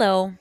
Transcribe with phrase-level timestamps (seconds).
[0.00, 0.32] Hello.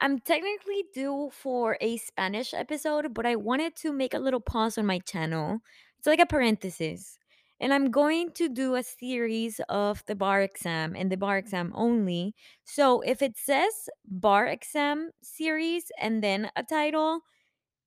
[0.00, 4.76] I'm technically due for a Spanish episode, but I wanted to make a little pause
[4.76, 5.60] on my channel.
[5.98, 7.16] It's like a parenthesis.
[7.60, 11.70] And I'm going to do a series of the bar exam and the bar exam
[11.76, 12.34] only.
[12.64, 17.20] So if it says bar exam series and then a title,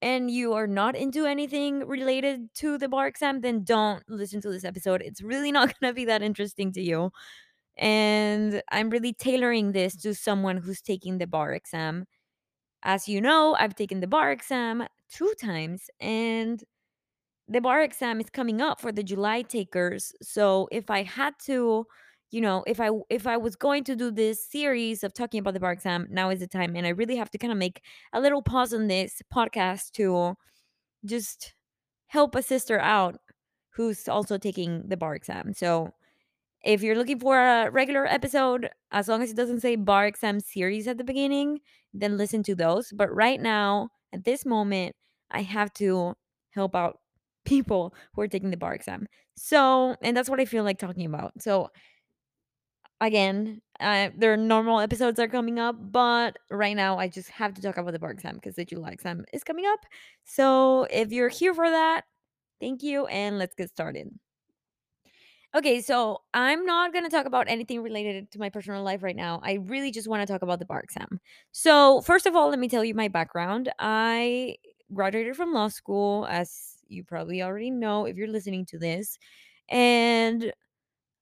[0.02, 4.50] and you are not into anything related to the bar exam, then don't listen to
[4.50, 5.02] this episode.
[5.04, 7.12] It's really not going to be that interesting to you
[7.80, 12.06] and I'm really tailoring this to someone who's taking the bar exam.
[12.84, 16.64] As you know, I've taken the bar exam two times, and
[17.48, 20.14] the bar exam is coming up for the July takers.
[20.22, 21.86] So if I had to,
[22.32, 25.54] you know, if I if I was going to do this series of talking about
[25.54, 27.82] the bar exam, now is the time, and I really have to kind of make
[28.14, 30.36] a little pause on this podcast to
[31.06, 31.54] just
[32.08, 33.18] help a sister out
[33.72, 35.54] who's also taking the bar exam.
[35.54, 35.94] So
[36.68, 40.42] if you're looking for a regular episode, as long as it doesn't say bar exam
[40.42, 41.62] series at the beginning,
[41.94, 42.92] then listen to those.
[42.92, 44.94] But right now, at this moment,
[45.32, 46.14] I have to
[46.52, 47.00] help out
[47.46, 49.08] people who are taking the bar exam.
[49.38, 51.42] So, and that's what I feel like talking about.
[51.42, 51.70] So,
[53.00, 57.62] again, uh, their normal episodes are coming up, but right now I just have to
[57.62, 59.80] talk about the bar exam because the July exam is coming up.
[60.26, 62.02] So, if you're here for that,
[62.60, 64.10] thank you, and let's get started.
[65.56, 69.16] Okay, so I'm not going to talk about anything related to my personal life right
[69.16, 69.40] now.
[69.44, 71.20] I really just want to talk about the bar exam.
[71.52, 73.72] So, first of all, let me tell you my background.
[73.80, 74.58] I
[74.94, 79.18] graduated from law school, as you probably already know if you're listening to this.
[79.70, 80.54] And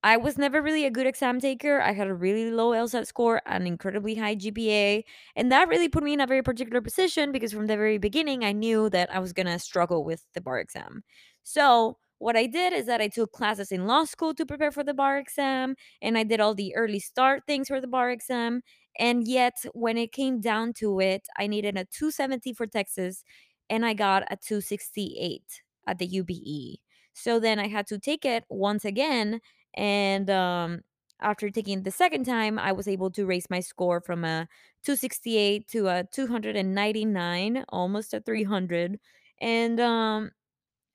[0.03, 1.81] I was never really a good exam taker.
[1.81, 6.03] I had a really low LSAT score, an incredibly high GPA, and that really put
[6.03, 9.19] me in a very particular position because from the very beginning I knew that I
[9.19, 11.03] was going to struggle with the bar exam.
[11.43, 14.83] So, what I did is that I took classes in law school to prepare for
[14.83, 18.61] the bar exam, and I did all the early start things for the bar exam.
[18.97, 23.23] And yet, when it came down to it, I needed a 270 for Texas,
[23.69, 26.79] and I got a 268 at the UBE.
[27.13, 29.39] So then I had to take it once again
[29.75, 30.81] and um,
[31.21, 34.47] after taking the second time, I was able to raise my score from a
[34.83, 38.99] 268 to a 299, almost a 300.
[39.39, 40.31] And um,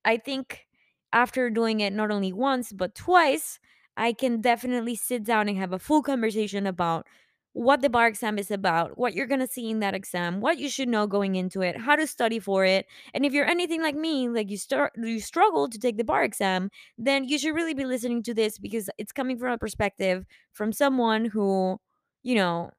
[0.04, 0.66] I think
[1.12, 3.58] after doing it not only once, but twice,
[3.96, 7.06] I can definitely sit down and have a full conversation about
[7.52, 10.58] what the bar exam is about, what you're going to see in that exam, what
[10.58, 12.86] you should know going into it, how to study for it.
[13.12, 16.22] And if you're anything like me, like you start you struggle to take the bar
[16.22, 20.24] exam, then you should really be listening to this because it's coming from a perspective
[20.52, 21.78] from someone who,
[22.22, 22.70] you know,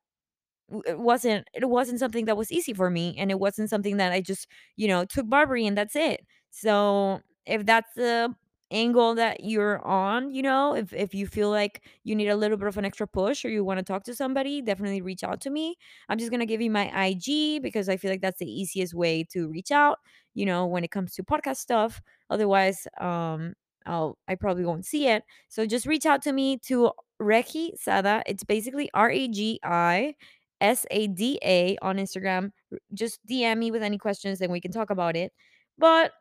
[0.86, 4.12] it wasn't it wasn't something that was easy for me and it wasn't something that
[4.14, 4.48] I just,
[4.78, 6.22] you know, took BARBRI and that's it.
[6.52, 8.34] So, if that's the
[8.72, 12.58] angle that you're on, you know, if if you feel like you need a little
[12.58, 15.42] bit of an extra push or you want to talk to somebody, definitely reach out
[15.42, 15.76] to me.
[16.10, 18.94] I'm just going to give you my IG because I feel like that's the easiest
[18.94, 20.00] way to reach out,
[20.34, 22.02] you know, when it comes to podcast stuff.
[22.30, 23.54] Otherwise, um
[23.86, 25.24] I'll I probably won't see it.
[25.50, 28.24] So just reach out to me to Regi Sada.
[28.28, 30.16] It's basically R A G I
[30.62, 32.52] S A D A on Instagram.
[32.94, 35.34] Just DM me with any questions and we can talk about it.
[35.78, 36.12] But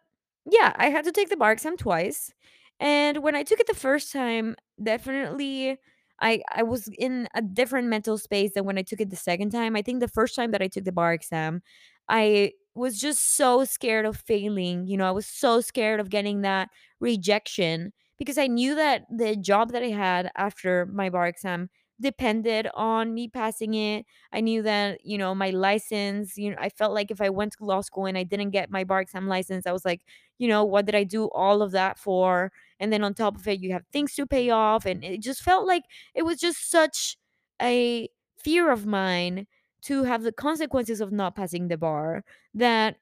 [0.46, 2.32] yeah, I had to take the bar exam twice.
[2.78, 5.76] And when I took it the first time, definitely
[6.20, 9.50] I I was in a different mental space than when I took it the second
[9.50, 9.76] time.
[9.76, 11.62] I think the first time that I took the bar exam,
[12.08, 14.86] I was just so scared of failing.
[14.86, 16.68] You know, I was so scared of getting that
[17.00, 21.68] rejection because I knew that the job that I had after my bar exam
[22.00, 24.06] depended on me passing it.
[24.32, 27.52] I knew that, you know, my license, you know, I felt like if I went
[27.58, 30.02] to law school and I didn't get my bar exam license, I was like,
[30.38, 32.52] you know, what did I do all of that for?
[32.78, 34.86] And then on top of it, you have things to pay off.
[34.86, 35.84] And it just felt like
[36.14, 37.16] it was just such
[37.60, 39.46] a fear of mine
[39.82, 42.24] to have the consequences of not passing the bar
[42.54, 42.96] that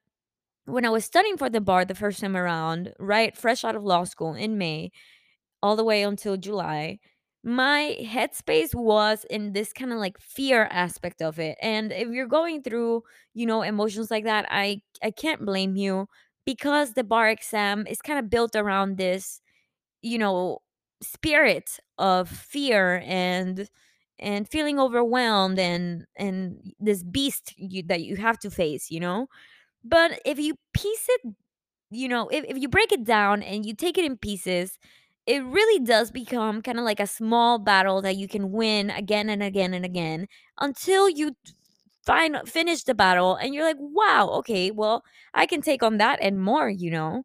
[0.64, 3.84] when I was studying for the bar the first time around, right, fresh out of
[3.84, 4.90] law school in May,
[5.62, 6.98] all the way until July,
[7.44, 11.56] my headspace was in this kind of like fear aspect of it.
[11.62, 13.02] And if you're going through,
[13.34, 16.08] you know, emotions like that, I I can't blame you
[16.44, 19.40] because the bar exam is kind of built around this,
[20.02, 20.58] you know,
[21.02, 23.68] spirit of fear and
[24.18, 29.28] and feeling overwhelmed and and this beast you, that you have to face, you know?
[29.84, 31.22] But if you piece it
[31.90, 34.78] you know, if, if you break it down and you take it in pieces,
[35.28, 39.30] it really does become kind of like a small battle that you can win again
[39.30, 40.28] and again and again
[40.60, 41.36] until you
[42.06, 45.04] find finish the battle and you're like, wow, okay, well,
[45.34, 47.24] I can take on that and more, you know.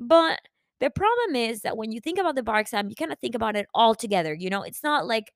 [0.00, 0.40] But
[0.80, 3.34] the problem is that when you think about the bar exam, you kind of think
[3.36, 4.34] about it all together.
[4.34, 5.32] You know, it's not like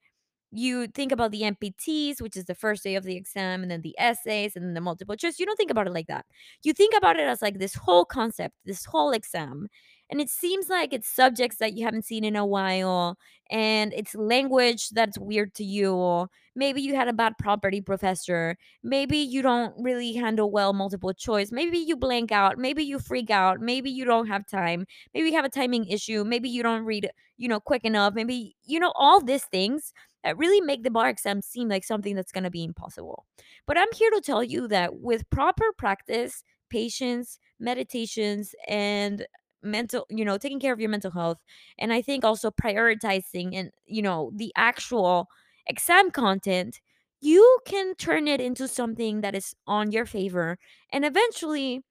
[0.50, 3.82] you think about the MPTs, which is the first day of the exam, and then
[3.82, 5.38] the essays, and then the multiple choice.
[5.38, 6.25] You don't think about it like that.
[6.64, 9.69] You think about it as like this whole concept, this whole exam.
[10.10, 13.19] And it seems like it's subjects that you haven't seen in a while,
[13.50, 16.28] and it's language that's weird to you.
[16.55, 18.56] Maybe you had a bad property professor.
[18.82, 21.52] Maybe you don't really handle well multiple choice.
[21.52, 22.58] Maybe you blank out.
[22.58, 23.60] Maybe you freak out.
[23.60, 24.87] Maybe you don't have time.
[25.14, 26.25] Maybe you have a timing issue.
[26.25, 28.14] Maybe you don't read, you know, quick enough.
[28.14, 29.93] Maybe, you know, all these things
[30.25, 33.25] that really make the bar exam seem like something that's going to be impossible.
[33.66, 39.26] But I'm here to tell you that with proper practice, patience, meditations, and
[39.62, 41.38] mental, you know, taking care of your mental health,
[41.78, 45.28] and I think also prioritizing and, you know, the actual
[45.66, 46.81] exam content,
[47.20, 50.58] you can turn it into something that is on your favor.
[50.93, 51.82] And eventually,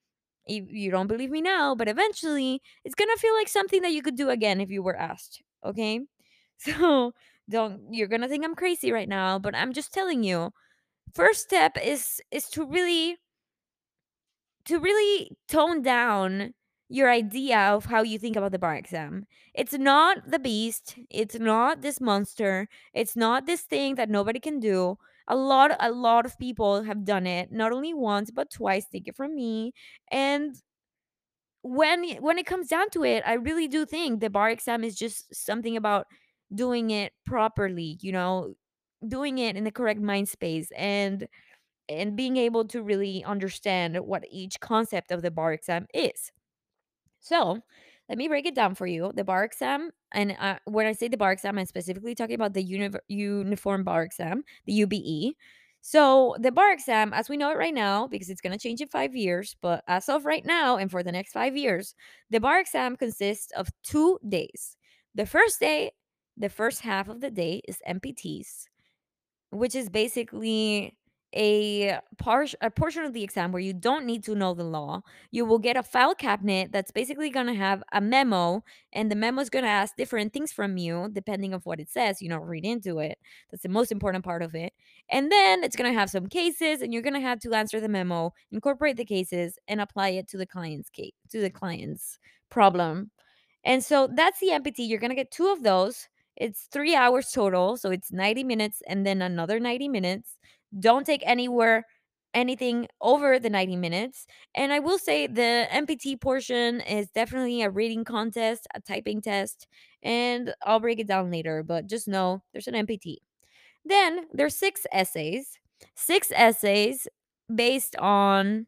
[0.48, 4.02] you, you don't believe me now, but eventually it's to feel like something that you
[4.02, 5.42] could do again if you were asked.
[5.66, 6.02] Okay.
[6.60, 7.14] So
[7.50, 10.52] don't, you're to think I'm crazy right now, but I'm just telling you.
[11.14, 13.18] First step is is to really
[14.66, 16.54] to really tone down
[16.90, 19.26] your idea of how you think about the bar exam.
[19.54, 24.60] It's not the beast, it's not this monster, it's not this thing that nobody can
[24.60, 24.98] do.
[25.28, 29.08] A lot a lot of people have done it, not only once but twice, take
[29.08, 29.74] it from me.
[30.12, 30.56] And
[31.62, 34.96] when when it comes down to it, I really do think the bar exam is
[34.96, 36.08] just something about
[36.54, 38.54] doing it properly, you know,
[39.08, 41.28] doing it in the correct mind space and
[41.90, 46.32] and being able to really understand what each concept of the bar exam is.
[47.28, 47.60] So,
[48.10, 49.12] let me break it down for you.
[49.14, 52.54] The bar exam, and uh, when I say the bar exam, I'm specifically talking about
[52.54, 55.36] the univ- uniform bar exam, the UBE.
[55.82, 58.82] So, the bar exam, as we know it right now, because it's going to change
[58.82, 61.96] in five years, but as of right now and for the next five years,
[62.30, 64.78] the bar exam consists of two days.
[65.16, 65.92] The first day,
[66.38, 68.68] the first half of the day is MPTs
[69.52, 70.98] which is basically
[71.38, 75.04] a part a portion of the exam where you don't need to know the law.
[75.30, 79.16] You will get a file cabinet that's basically going to have a memo and the
[79.16, 82.30] memo is going to ask different things from you depending on what it says, you
[82.30, 83.20] know, read into it.
[83.52, 84.74] That's the most important part of it.
[85.10, 87.80] And then it's going to have some cases and you're going to have to answer
[87.80, 92.18] the memo, incorporate the cases and apply it to the client's case, to the client's
[92.50, 93.12] problem.
[93.64, 94.88] And so that's the MPT.
[94.90, 96.08] You're going to get two of those
[96.38, 100.37] it's three hours total, so it's 90 minutes and then another 90 minutes.
[100.80, 101.86] Don't take anywhere
[102.34, 104.28] anything over the 90 minutes.
[104.56, 109.68] And I will say the MPT portion is definitely a reading contest, a typing test,
[110.04, 113.18] and I'll break it down later, but just know there's an MPT.
[113.86, 115.58] Then there's six essays,
[115.96, 117.08] six essays
[117.54, 118.68] based on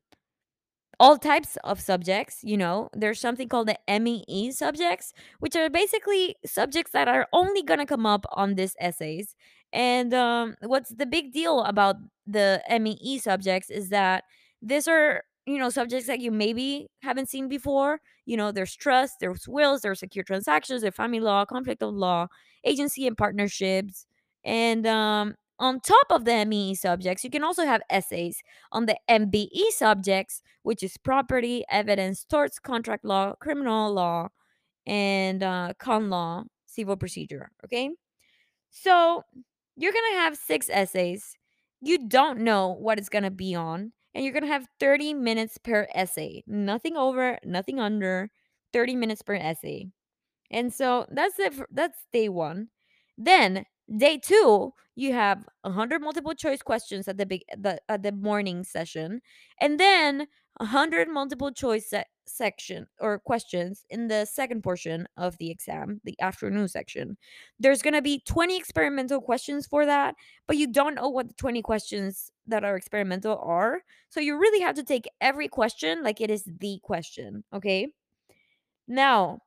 [0.99, 2.89] all types of subjects, you know.
[2.93, 7.85] There's something called the MEE subjects, which are basically subjects that are only going to
[7.85, 9.35] come up on these essays.
[9.73, 14.23] And um, what's the big deal about the MEE subjects is that
[14.61, 18.01] these are, you know, subjects that you maybe haven't seen before.
[18.25, 22.27] You know, there's trust, there's wills, there's secure transactions, there's family law, conflict of law,
[22.63, 24.05] agency and partnerships.
[24.43, 28.97] And um, on top of the MEE subjects, you can also have essays on the
[29.09, 34.29] MBE subjects, which is property, evidence, torts, contract law, criminal law,
[34.85, 37.51] and uh, con law, civil procedure.
[37.65, 37.89] Okay.
[38.71, 39.23] So
[39.79, 41.37] you're going to have six essays.
[41.81, 43.93] You don't know what it's going to be on.
[44.13, 46.43] And you're going to have 30 minutes per essay.
[46.45, 48.29] Nothing over, nothing under,
[48.73, 49.87] 30 minutes per essay.
[50.51, 51.53] And so that's it.
[51.53, 52.69] For, that's day one.
[53.17, 58.03] Then day two, you have a hundred multiple choice questions at the big the at
[58.03, 59.21] the morning session,
[59.61, 60.27] and then
[60.59, 66.01] a hundred multiple choice se- section or questions in the second portion of the exam,
[66.03, 67.17] the afternoon section.
[67.59, 70.15] There's gonna be 20 experimental questions for that,
[70.47, 73.81] but you don't know what the 20 questions that are experimental are.
[74.09, 77.43] So you really have to take every question like it is the question.
[77.53, 77.87] Okay.
[78.87, 79.39] Now,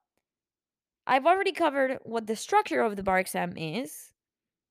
[1.06, 4.12] I've already covered what the structure of the bar exam is,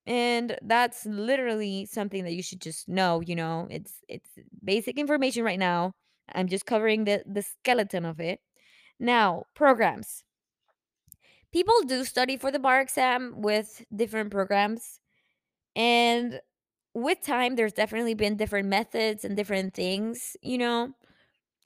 [0.06, 3.68] and that's literally something that you should just know, you know.
[3.72, 4.30] It's it's
[4.64, 5.94] basic information right now.
[6.34, 8.40] I'm just covering the the skeleton of it.
[9.00, 10.24] Now, programs.
[11.52, 15.00] People do study for the bar exam with different programs,
[15.76, 16.42] and
[16.94, 20.94] with time there's definitely been different methods and different things, you know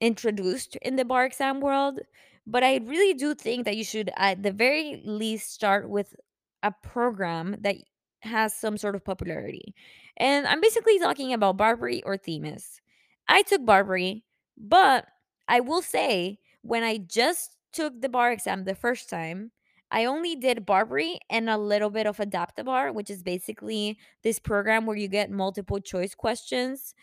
[0.02, 2.00] introduced in the bar exam world,
[2.48, 6.16] but I really do think that you should, at the very least, start with
[6.64, 7.78] a program that
[8.22, 9.74] has some sort of popularity.
[10.18, 12.82] And I'm basically talking about BARBRI or Themis.
[13.28, 14.24] I took BARBRI,
[14.58, 15.06] but
[15.48, 19.52] I will say, when I just took the bar exam the first time,
[19.92, 24.86] I only did BARBRI and a little bit of AdaptiBar, which is basically this program
[24.86, 26.96] where you get multiple choice questions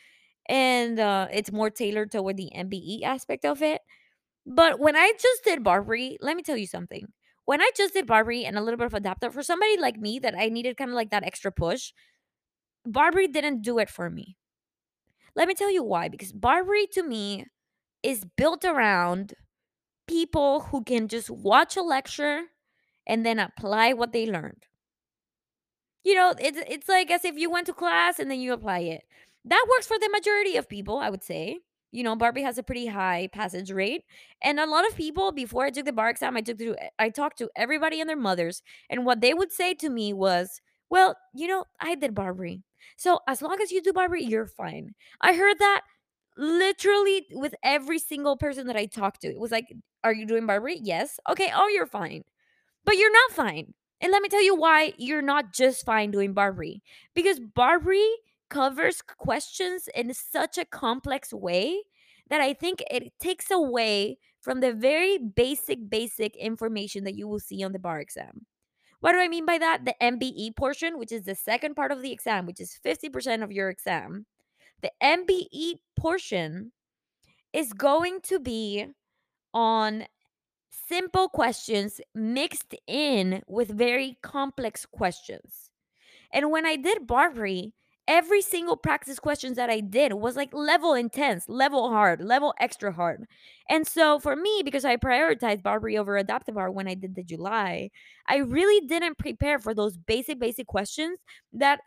[0.48, 3.80] and uh, it's more tailored toward the MBE aspect of it.
[4.44, 7.06] But when I just did BARBRI, let me tell you something.
[7.44, 10.18] When I just did BARBRI and a little bit of Adapter, for somebody like me
[10.18, 11.92] that I needed kind of like that extra push,
[12.88, 14.36] BARBRI didn't do it for me.
[15.34, 16.08] Let me tell you why.
[16.08, 17.46] Because BARBRI to me
[18.02, 19.34] is built around
[20.08, 22.44] people who can just watch a lecture
[23.06, 24.66] and then apply what they learned.
[26.04, 28.80] You know, it's it's like as if you went to class and then you apply
[28.80, 29.04] it.
[29.44, 31.58] That works for the majority of people, I would say.
[31.92, 34.04] You know, BARBRI has a pretty high passage rate,
[34.42, 37.10] and a lot of people before I took the bar exam, I took to I
[37.10, 40.60] talked to everybody and their mothers, and what they would say to me was,
[40.90, 42.62] "Well, you know, I did BARBRI,
[42.96, 45.82] so as long as you do BARBRI, you're fine." I heard that
[46.36, 49.28] literally with every single person that I talked to.
[49.28, 49.72] It was like,
[50.04, 51.20] "Are you doing BARBRI?" Yes.
[51.28, 51.50] Okay.
[51.54, 52.24] Oh, you're fine.
[52.84, 53.74] But you're not fine.
[54.00, 56.80] And let me tell you why you're not just fine doing BARBRI.
[57.14, 58.06] Because BARBRI
[58.50, 61.82] covers questions in such a complex way
[62.28, 67.38] that I think it takes away from the very basic, basic information that you will
[67.38, 68.46] see on the bar exam.
[69.02, 69.84] What do I mean by that?
[69.84, 73.50] The MBE portion, which is the second part of the exam, which is 50% of
[73.50, 74.26] your exam,
[74.80, 76.70] the MBE portion
[77.52, 78.86] is going to be
[79.52, 80.04] on
[80.70, 85.72] simple questions mixed in with very complex questions.
[86.32, 87.72] And when I did BARBRI,
[88.08, 92.92] every single practice questions that I did was like level intense, level hard, level extra
[92.92, 93.26] hard.
[93.68, 97.90] And so for me, because I prioritized BARBRI over AdaptiBar when I did the July,
[98.26, 101.18] I really didn't prepare for those basic, basic questions
[101.52, 101.80] that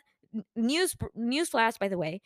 [0.56, 2.22] news newsflash by the way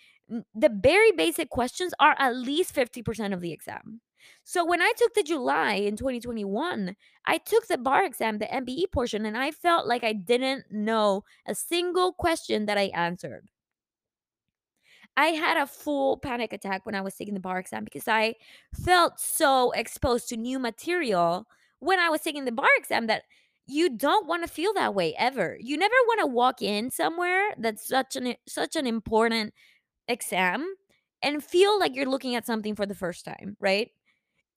[0.55, 4.01] the very basic questions are at least 50% of the exam
[4.43, 8.91] so when i took the july in 2021 i took the bar exam the mbe
[8.91, 13.50] portion and i felt like i didn't know a single question that i answered
[15.17, 18.35] I had a full panic attack when I was taking the bar exam because I
[18.85, 21.45] felt so exposed to new material
[21.79, 23.23] when I was taking the bar exam that
[23.67, 25.57] you don't want to feel that way ever.
[25.59, 29.53] You never want to walk in somewhere that's such an such an important
[30.07, 30.75] exam
[31.23, 33.91] and feel like you're looking at something for the first time, right?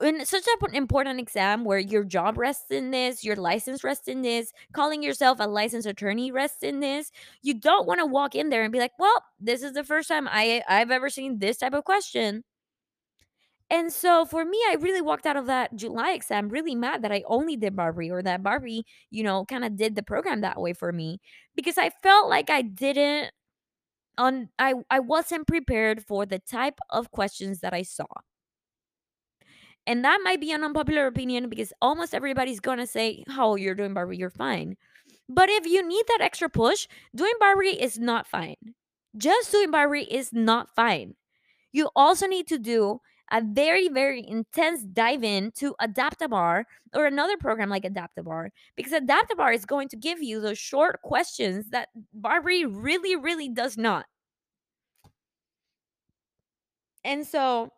[0.02, 4.22] In such an important exam where your job rests in this, your license rests in
[4.22, 8.48] this, calling yourself a licensed attorney rests in this, you don't want to walk in
[8.50, 11.58] there and be like, "Well, this is the first time I I've ever seen this
[11.58, 12.42] type of question."
[13.70, 17.12] And so for me, I really walked out of that July exam really mad that
[17.12, 20.60] I only did BARBRI or that BARBRI, you know, kind of did the program that
[20.60, 21.20] way for me
[21.56, 23.32] because I felt like I didn't
[24.18, 28.06] on I I wasn't prepared for the type of questions that I saw.
[29.86, 33.94] And that might be an unpopular opinion because almost everybody's gonna say, Oh, you're doing
[33.94, 34.76] BARBRI, you're fine.
[35.28, 38.74] But if you need that extra push, doing BARBRI is not fine.
[39.16, 41.14] Just doing BARBRI is not fine.
[41.72, 47.38] You also need to do a very, very intense dive in to AdaptiBar or another
[47.38, 51.88] program like AdaptiBar because AdaptiBar is going to give you those short questions that
[52.20, 54.04] BARBRI really, really does not.
[57.04, 57.72] And so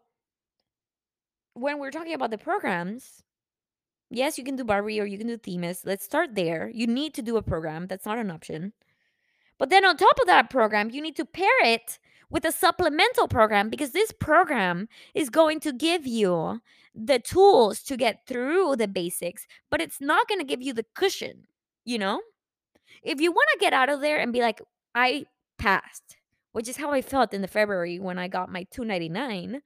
[1.54, 3.22] when we're talking about the programs,
[4.10, 5.82] yes, you can do BARBRI or you can do Themis.
[5.84, 6.70] Let's start there.
[6.72, 7.86] You need to do a program.
[7.86, 8.72] That's not an option.
[9.58, 13.28] But then on top of that program, you need to pair it with a supplemental
[13.28, 16.60] program because this program is going to give you
[16.94, 20.86] the tools to get through the basics, but it's not going to give you the
[20.94, 21.46] cushion,
[21.84, 22.20] you know?
[23.02, 24.60] If you want to get out of there and be like,
[24.94, 25.26] I
[25.58, 26.16] passed,
[26.52, 29.60] which is how I felt in the February when I got my 299,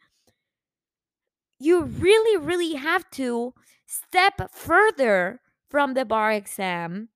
[1.58, 3.54] you really, really have to
[3.86, 7.08] step further from the bar exam,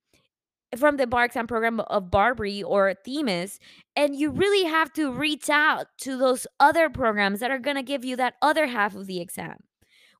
[0.76, 3.58] from the bar exam program of BARBRI or Themis,
[3.94, 7.82] and you really have to reach out to those other programs that are going to
[7.82, 9.58] give you that other half of the exam,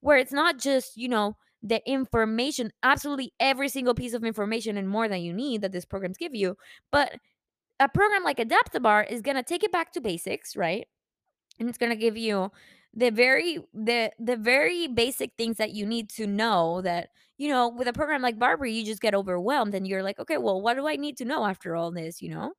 [0.01, 4.89] where it's not just, you know, the information, absolutely every single piece of information and
[4.89, 6.57] more than you need that these programs give you,
[6.91, 7.13] but
[7.79, 10.87] a program like AdaptiBar is going to take it back to basics, right?
[11.59, 12.51] And it's going to give you
[12.95, 17.09] the very the the very basic things that you need to know that
[17.39, 20.39] you know with a program like BARBRI you just get overwhelmed and you're like okay
[20.39, 22.53] well what do I need to know after all this you know?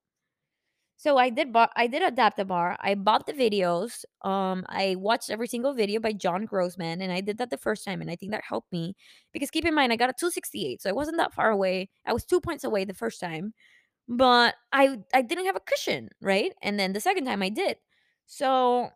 [0.98, 5.48] So I did bu- I did AdaptiBar I bought the videos um I watched every
[5.48, 8.32] single video by John Grossman and I did that the first time and I think
[8.32, 8.96] that helped me
[9.34, 12.13] because keep in mind I got a 268 so I wasn't that far away I
[12.13, 13.54] was 2 points away the first time
[14.10, 16.54] but I I didn't have a cushion right?
[16.63, 17.78] And then the second time I did.
[18.28, 18.92] So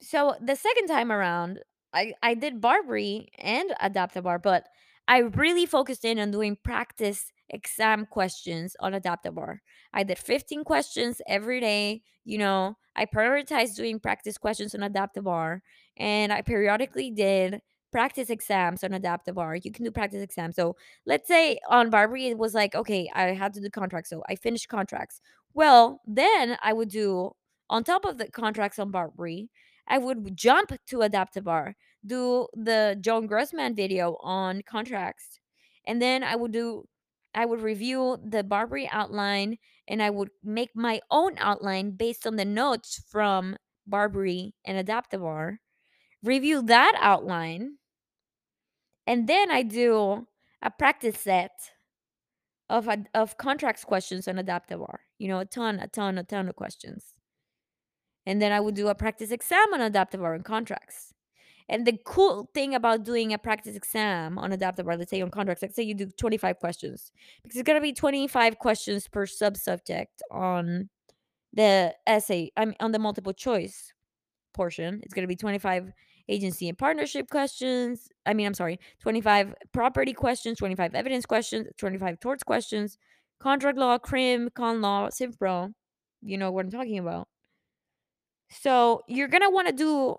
[0.00, 1.60] so the second time around,
[1.92, 4.66] I I did BARBRI and AdaptiBar, but
[5.08, 9.58] I really focused in on doing practice exam questions on AdaptiBar.
[9.92, 12.02] I did 15 questions every day.
[12.24, 15.60] You know, I prioritized doing practice questions on AdaptiBar,
[15.96, 19.64] and I periodically did practice exams on AdaptiBar.
[19.64, 20.56] You can do practice exams.
[20.56, 20.76] So
[21.06, 24.10] let's say on BARBRI, it was like, okay, I had to do contracts.
[24.10, 25.20] So I finished contracts.
[25.54, 27.32] Well, then I would do,
[27.68, 29.48] on top of the contracts on BARBRI,
[29.90, 31.74] I would jump to AdaptiBar
[32.06, 35.40] do the John Grossman video on contracts.
[35.86, 36.84] And then I would do
[37.34, 42.36] I would review the BARBRI outline and I would make my own outline based on
[42.36, 43.56] the notes from
[43.88, 45.58] BARBRI and AdaptiBar.
[46.24, 47.76] Review that outline.
[49.06, 50.26] And then I do
[50.62, 51.52] a practice set
[52.68, 54.98] of of contracts questions on AdaptiBar.
[55.18, 57.14] You know, a ton, a ton, a ton of questions.
[58.26, 61.12] And then I would do a practice exam on AdaptiBar and contracts.
[61.70, 65.30] And the cool thing about doing a practice exam on adaptive AdaptiBar, let's say on
[65.30, 67.12] contracts, let's say you do 25 questions,
[67.42, 70.90] because it's gonna be 25 questions per sub subject on
[71.52, 72.50] the essay.
[72.56, 73.92] I mean, on the multiple choice
[74.52, 75.92] portion, it's gonna be 25
[76.28, 78.08] agency and partnership questions.
[78.26, 82.98] I mean, I'm sorry, 25 property questions, 25 evidence questions, 25 torts questions,
[83.38, 85.68] contract law, crim, con law, civ pro.
[86.20, 87.28] You know what I'm talking about.
[88.50, 90.18] So you're gonna want to do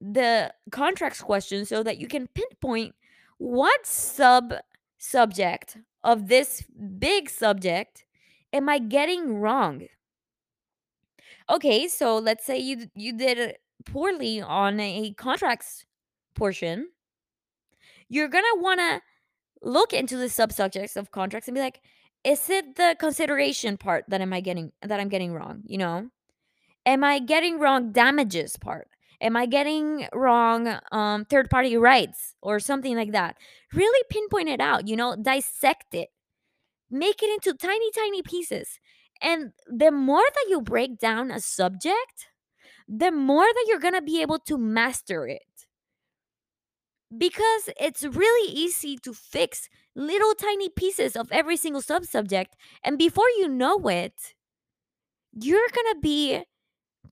[0.00, 2.94] the contracts question so that you can pinpoint
[3.38, 4.54] what sub
[4.98, 6.64] subject of this
[6.98, 8.04] big subject
[8.52, 9.86] am I getting wrong?
[11.50, 13.52] Okay, so let's say you you did uh,
[13.84, 15.86] poorly on a contracts
[16.34, 16.88] portion.
[18.08, 19.02] You're going to want to
[19.62, 21.80] look into the sub subjects of contracts and be like,
[22.24, 26.10] is it the consideration part that am I getting that I'm getting wrong, you know?
[26.88, 28.88] Am I getting wrong damages part?
[29.20, 33.36] Am I getting wrong um, third party rights or something like that?
[33.74, 36.08] Really pinpoint it out, you know, dissect it,
[36.90, 38.80] make it into tiny, tiny pieces.
[39.20, 42.28] And the more that you break down a subject,
[42.88, 45.42] the more that you're going to be able to master it.
[47.16, 52.56] Because it's really easy to fix little tiny pieces of every single sub subject.
[52.84, 54.34] And before you know it,
[55.32, 56.44] you're going to be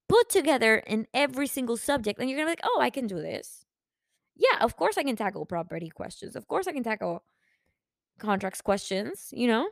[0.09, 3.17] put together in every single subject and you're gonna be like oh i can do
[3.17, 3.65] this.
[4.37, 6.37] Yeah of course i can tackle property questions.
[6.37, 7.25] Of course i can tackle
[8.19, 9.69] contracts questions you know?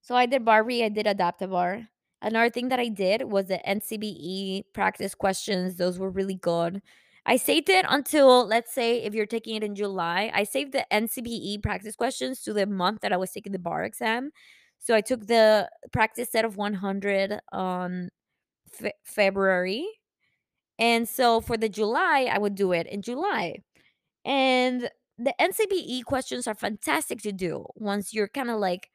[0.00, 1.88] So i did BARBRI i did AdaptiBar.
[2.22, 5.76] Another thing that i did was the ncbe practice questions.
[5.76, 6.82] Those were really good.
[7.26, 10.86] I saved it until let's say if you're taking it in july i saved the
[10.90, 14.30] ncbe practice questions to the month that i was taking the bar exam.
[14.78, 18.10] So i took the practice set of 100 on
[18.72, 19.86] fe- February.
[20.78, 23.62] And so for the July, I would do it in July.
[24.24, 28.90] And the NCBE questions are fantastic to do once you're kind of like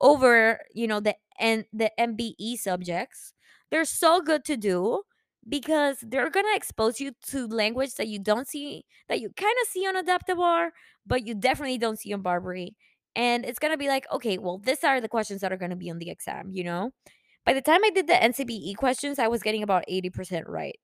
[0.00, 3.32] over, you know, the and the MBE subjects.
[3.70, 5.02] They're so good to do
[5.48, 9.54] because they're going to expose you to language that you don't see that you kind
[9.62, 10.70] of see on AdaptiBar,
[11.06, 12.74] but you definitely don't see on BARBRI.
[13.16, 15.70] And it's going to be like, okay, well, these are the questions that are going
[15.70, 16.92] to be on the exam, you know?
[17.44, 20.78] By the time I did the NCBE questions, I was getting about 80% right.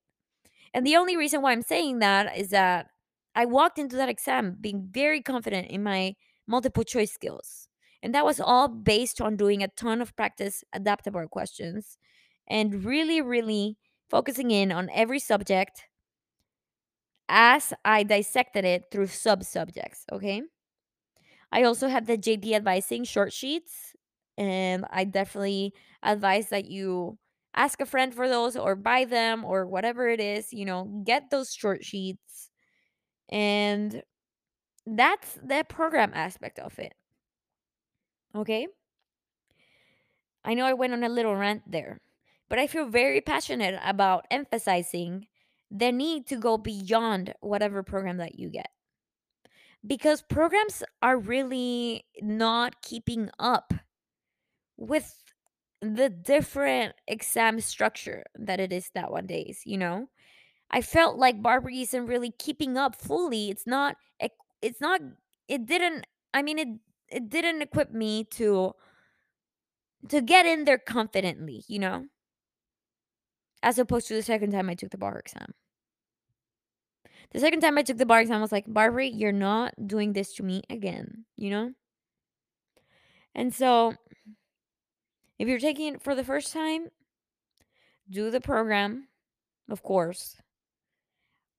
[0.75, 2.89] And the only reason why I'm saying that is that
[3.35, 6.17] I walked into that exam being very confident in my
[6.47, 7.69] multiple choice skills.
[8.03, 11.99] And that was all based on doing a ton of practice AdaptiBar questions
[12.49, 13.77] and really, really
[14.09, 15.85] focusing in on every subject
[17.29, 20.05] as I dissected it through sub subjects.
[20.11, 20.43] Okay.
[21.53, 23.95] I also had the JD advising short sheets,
[24.37, 27.19] and I definitely advise that you
[27.55, 31.31] ask a friend for those or buy them or whatever it is, you know, get
[31.31, 32.51] those short sheets.
[33.29, 34.03] And
[34.87, 36.95] that's the program aspect of it.
[38.35, 38.69] Okay?
[40.45, 42.01] I know I went on a little rant there,
[42.49, 45.27] but I feel very passionate about emphasizing
[45.71, 48.69] the need to go beyond whatever program that you get
[49.87, 53.73] because programs are really not keeping up
[54.77, 55.23] with
[55.81, 60.09] the different exam structure that it is that one nowadays you know?
[60.71, 64.31] I felt like BARBRI isn't really keeping up fully it's not eq-
[64.63, 65.01] it's not
[65.49, 66.69] it didn't i mean it
[67.11, 68.75] it didn't equip me to
[70.09, 72.07] to get in there confidently you know?
[73.63, 75.55] As opposed to the second time i took the bar exam.
[77.33, 80.13] The second time i took the bar exam i was like BARBRI you're not doing
[80.13, 81.73] this to me again you know?
[83.35, 83.95] And so
[85.39, 86.89] If you're taking it for the first time,
[88.11, 89.09] do the program,
[89.69, 90.37] of course,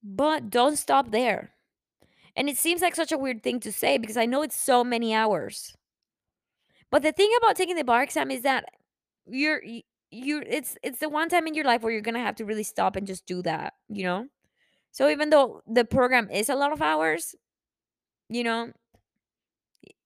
[0.03, 1.51] but don't stop there.
[2.35, 4.83] And it seems like such a weird thing to say because I know it's so
[4.83, 5.73] many hours.
[6.91, 8.65] But the thing about taking the bar exam is that
[9.27, 9.61] you're
[10.11, 12.45] you, it's it's the one time in your life where you're going to have to
[12.45, 14.27] really stop and just do that, you know?
[14.91, 17.35] So even though the program is a lot of hours,
[18.29, 18.73] you know,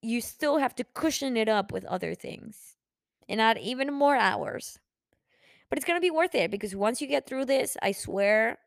[0.01, 2.72] you still have to cushion it up with other things
[3.29, 4.79] and add even more hours.
[5.69, 8.59] But it's going to be worth it because once you get through this, I swear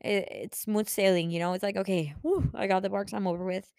[0.00, 1.52] it, it's smooth sailing, you know?
[1.52, 3.72] It's like, okay, whew, I got the box I'm over with.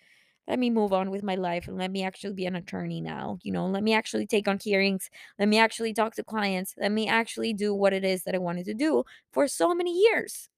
[0.48, 3.38] Let me move on with my life and let me actually be an attorney now
[3.44, 3.68] you know?
[3.68, 5.10] Let me actually take on hearings.
[5.40, 6.74] Let me actually talk to clients.
[6.78, 9.94] Let me actually do what it is that i wanted to do for so many
[9.94, 10.50] years.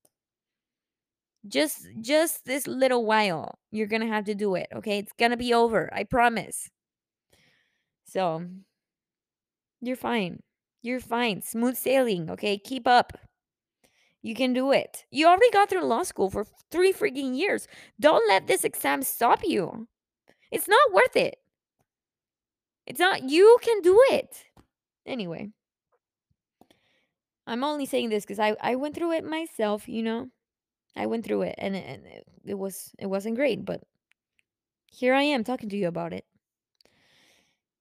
[1.47, 4.99] Just just this little while you're gonna have to do it okay?
[4.99, 6.69] It's gonna be over i promise.
[8.05, 8.45] So
[9.81, 10.41] you're fine.
[10.81, 11.41] You're fine.
[11.41, 12.57] Smooth sailing okay?
[12.57, 13.13] Keep up.
[14.21, 15.05] You can do it.
[15.11, 17.67] You already got through law school for three freaking years.
[17.99, 19.87] Don't let this exam stop you.
[20.51, 21.39] It's not worth it.
[22.85, 24.45] It's not, you can do it.
[25.05, 25.51] Anyway,
[27.47, 30.29] I'm only saying this because I, I went through it myself, you know?
[30.95, 33.83] I went through it and, it- and it, it was it wasn't great, but
[34.87, 36.25] here I am talking to you about it.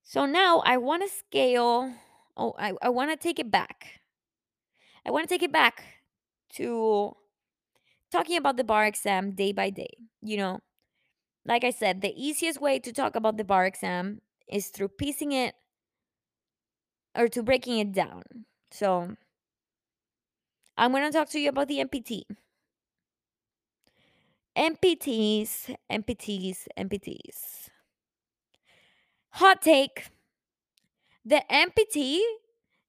[0.08, 1.92] So now I want to scale.
[2.34, 4.00] Oh, I, I want to take it back.
[5.04, 5.84] I want to take it back
[6.54, 7.12] to
[8.10, 9.90] talking about the bar exam day by day.
[10.22, 10.60] You know,
[11.44, 15.32] like I said, the easiest way to talk about the bar exam is through piecing
[15.32, 15.54] it
[17.14, 18.22] or to breaking it down.
[18.70, 19.14] So
[20.78, 22.22] I'm going to talk to you about the MPT.
[24.56, 27.68] MPTs, MPTs, MPTs.
[29.38, 30.08] Hot take
[31.24, 32.18] the MPT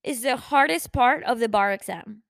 [0.04, 2.24] is the hardest part of the bar exam.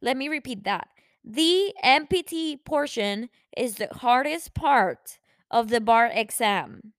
[0.00, 0.88] Let me repeat that.
[1.22, 5.18] The MPT portion is the hardest part
[5.50, 6.94] of the bar exam.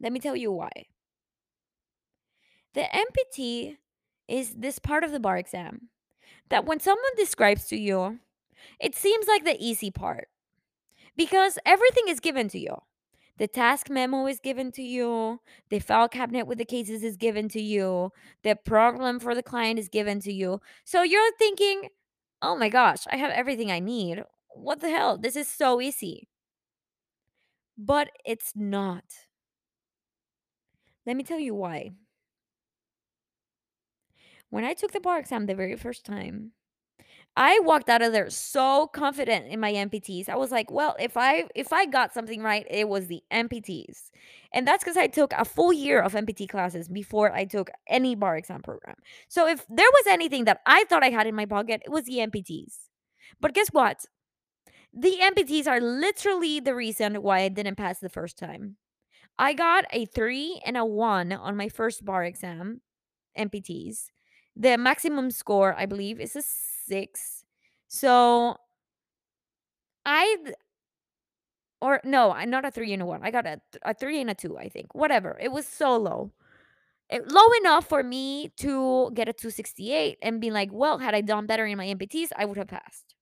[0.00, 0.86] Let me tell you why.
[2.72, 3.76] The MPT
[4.26, 5.90] is this part of the bar exam
[6.48, 8.18] that when someone describes to you,
[8.80, 10.26] it seems like the easy part
[11.16, 12.78] because everything is given to you.
[13.36, 17.48] The task memo is given to you, the file cabinet with the cases is given
[17.48, 18.12] to you,
[18.44, 20.60] the problem for the client is given to you.
[20.84, 21.88] So you're thinking,
[22.42, 24.22] oh my gosh, I have everything I need.
[24.50, 25.18] What the hell?
[25.18, 26.28] This is so easy.
[27.76, 29.04] But it's not.
[31.04, 31.90] Let me tell you why.
[34.50, 36.52] When I took the bar exam the very first time,
[37.36, 40.28] I walked out of there so confident in my MPTs.
[40.28, 44.10] I was like, well, if I if I got something right, it was the MPTs.
[44.52, 48.14] And that's cuz I took a full year of MPT classes before I took any
[48.14, 48.96] bar exam program.
[49.28, 52.04] So if there was anything that I thought I had in my pocket, it was
[52.04, 52.88] the MPTs.
[53.40, 54.04] But guess what?
[54.92, 58.76] The MPTs are literally the reason why I didn't pass the first time.
[59.38, 62.82] I got a 3 and a 1 on my first bar exam,
[63.36, 64.10] MPTs.
[64.56, 66.42] The maximum score, I believe, is a
[66.86, 67.44] 6.
[67.88, 68.56] So
[70.04, 70.36] I
[71.80, 73.20] or no, I not a 3 and a 1.
[73.22, 74.94] I got a, a 3 and a 2, I think.
[74.94, 75.36] Whatever.
[75.40, 76.32] It was so low.
[77.10, 81.20] It, low enough for me to get a 268 and be like, well, had I
[81.20, 83.13] done better in my MPTs, I would have passed.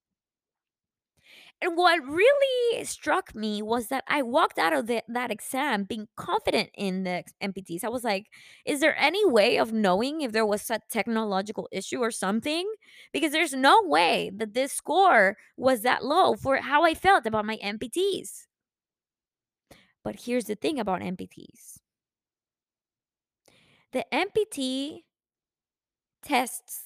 [1.63, 6.09] And what really struck me was that I walked out of the, that exam being
[6.17, 7.85] confident in the MPTs.
[7.85, 8.27] I was like,
[8.67, 12.69] is there any way of knowing if there was a technological issue or something?
[13.13, 17.47] Because there's no way that this score was that low for how I felt about
[17.47, 18.47] my MPTs.
[20.03, 21.79] But here's the thing about MPTs
[23.93, 25.03] the MPT
[26.23, 26.85] tests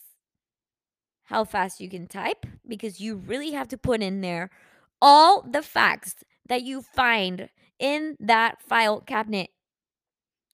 [1.27, 4.51] how fast you can type because you really have to put in there
[5.01, 6.17] all the facts
[6.49, 9.51] that you find in that file cabinet.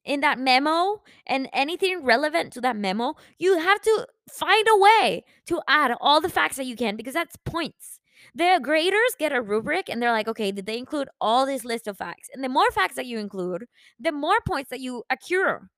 [0.05, 5.25] In that memo and anything relevant to that memo, you have to find a way
[5.47, 8.01] to add all the facts that you can because that's points.
[8.35, 11.87] The graders get a rubric and they're like, okay, did they include all this list
[11.87, 12.29] of facts?
[12.35, 13.67] And the more facts that you include,
[13.99, 15.69] the more points that you accrue.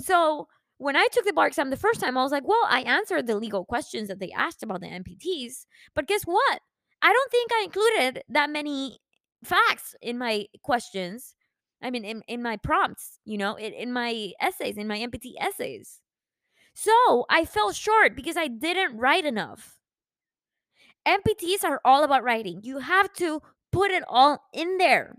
[0.00, 2.80] So when I took the bar exam the first time, I was like, well, I
[2.80, 5.66] answered the legal questions that they asked about the MPTs.
[5.94, 6.60] But guess what?
[7.02, 9.00] I don't think I included that many
[9.44, 11.34] facts in my questions.
[11.82, 15.32] I mean, in, in my prompts, you know, in, in my essays, in my MPT
[15.40, 16.00] essays.
[16.74, 19.78] So I fell short because I didn't write enough.
[21.06, 22.60] MPTs are all about writing.
[22.62, 25.16] You have to put it all in there.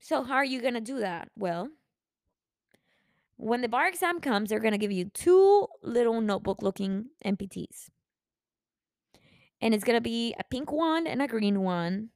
[0.00, 1.28] So, how are you going to do that?
[1.38, 1.68] Well,
[3.36, 7.88] when the bar exam comes, they're going to give you two little notebook looking MPTs.
[9.62, 12.10] And it's to be a pink one and a green one.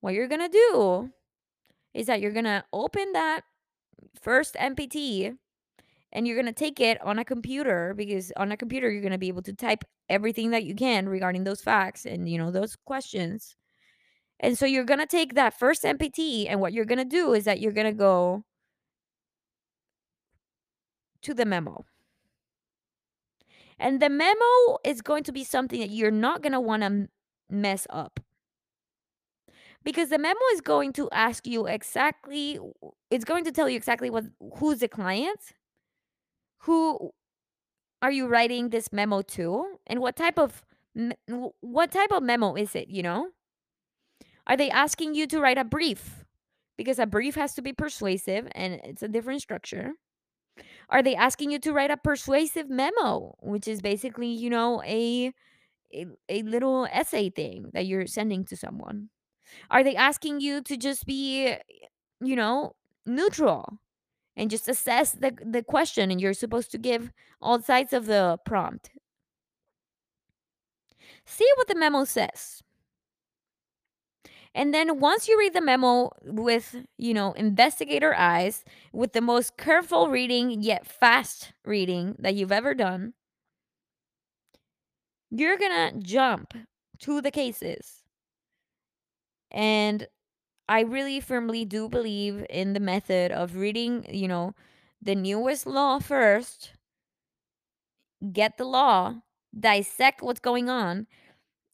[0.00, 1.10] What you're to do
[1.92, 3.42] is that you're to open that
[4.22, 5.36] first MPT
[6.12, 9.28] and you're to take it on a computer because on a computer you're to be
[9.28, 13.56] able to type everything that you can regarding those facts and you know those questions.
[14.40, 17.60] And so you're to take that first MPT and what you're to do is that
[17.60, 18.44] you're to go
[21.22, 21.84] to the memo.
[23.78, 27.08] And the memo is going to be something that you're not going to want to
[27.50, 28.20] mess up.
[29.82, 32.58] Because the memo is going to ask you exactly
[33.10, 34.24] it's going to tell you exactly what
[34.56, 35.40] who's the client,
[36.60, 37.10] who
[38.00, 40.64] are you writing this memo to, and what type of
[41.60, 43.28] what type of memo is it, you know?
[44.46, 46.24] Are they asking you to write a brief?
[46.76, 49.92] Because a brief has to be persuasive and it's a different structure.
[50.90, 55.32] Are they asking you to write a persuasive memo, which is basically, you know, a
[55.94, 59.10] a, a little essay thing that you're sending to someone?
[59.70, 61.58] Are they asking you to just be, eh,
[62.22, 63.78] you know, neutral
[64.36, 67.12] and just assess the the question and you're supposed to give
[67.42, 68.90] all sides of the prompt?
[71.26, 72.63] See what the memo says.
[74.54, 79.56] And then once you read the memo with, you know, investigator eyes, with the most
[79.56, 83.14] careful reading yet fast reading that you've ever done,
[85.30, 86.54] you're going to jump
[87.00, 88.02] to the cases.
[89.50, 90.06] And
[90.68, 94.54] I really firmly do believe in the method of reading, you know,
[95.02, 96.72] the newest law first,
[98.32, 99.16] get the law,
[99.58, 101.06] dissect what's going on,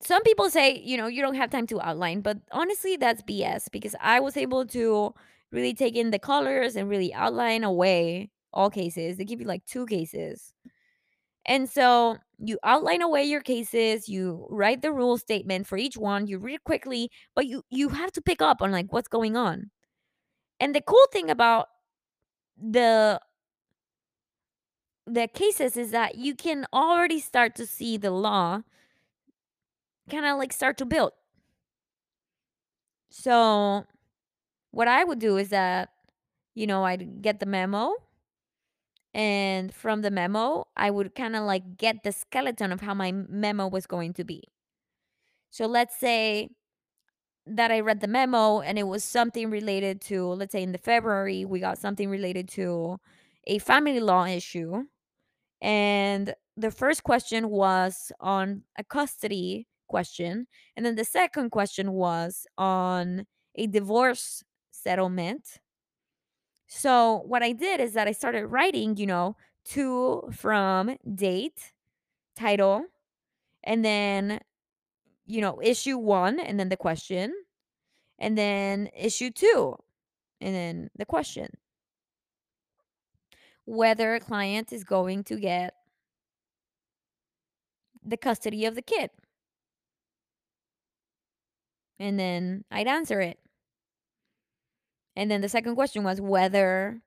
[0.02, 3.68] some people say, you know, you don't have time to outline, but honestly, that's BS
[3.70, 5.14] because I was able to
[5.52, 9.16] really take in the colors and really outline away all cases.
[9.16, 10.54] They give you like two cases.
[11.46, 16.26] And so you outline away your cases, you write the rule statement for each one,
[16.26, 19.70] you read quickly, but you you have to pick up on like what's going on.
[20.60, 21.68] And the cool thing about
[22.58, 23.20] the
[25.06, 28.62] the cases is that you can already start to see the law
[30.08, 31.12] kind of like start to build.
[33.10, 33.84] So,
[34.70, 35.90] what I would do is that,
[36.54, 37.94] you know, I'd get the memo.
[39.12, 43.10] And from the memo, I would kind of like get the skeleton of how my
[43.12, 44.44] memo was going to be.
[45.50, 46.50] So, let's say
[47.46, 50.78] that I read the memo and it was something related to, let's say in the
[50.78, 52.98] February, we got something related to
[53.46, 54.84] a family law issue.
[55.60, 60.46] And the first question was on a custody question.
[60.76, 63.26] And then the second question was on
[63.56, 65.58] a divorce settlement.
[66.68, 69.36] So what I did is that I started writing, you know,
[69.74, 71.72] to from date,
[72.36, 72.84] title,
[73.64, 74.40] and then,
[75.26, 77.34] you know, issue one, and then the question,
[78.18, 79.76] and then issue two,
[80.40, 81.48] and then the question.
[83.66, 85.74] Whether a client is going to get
[88.02, 89.10] the custody of the kid.
[92.00, 93.38] And then I'd answer it.
[95.14, 97.02] And then the second question was whether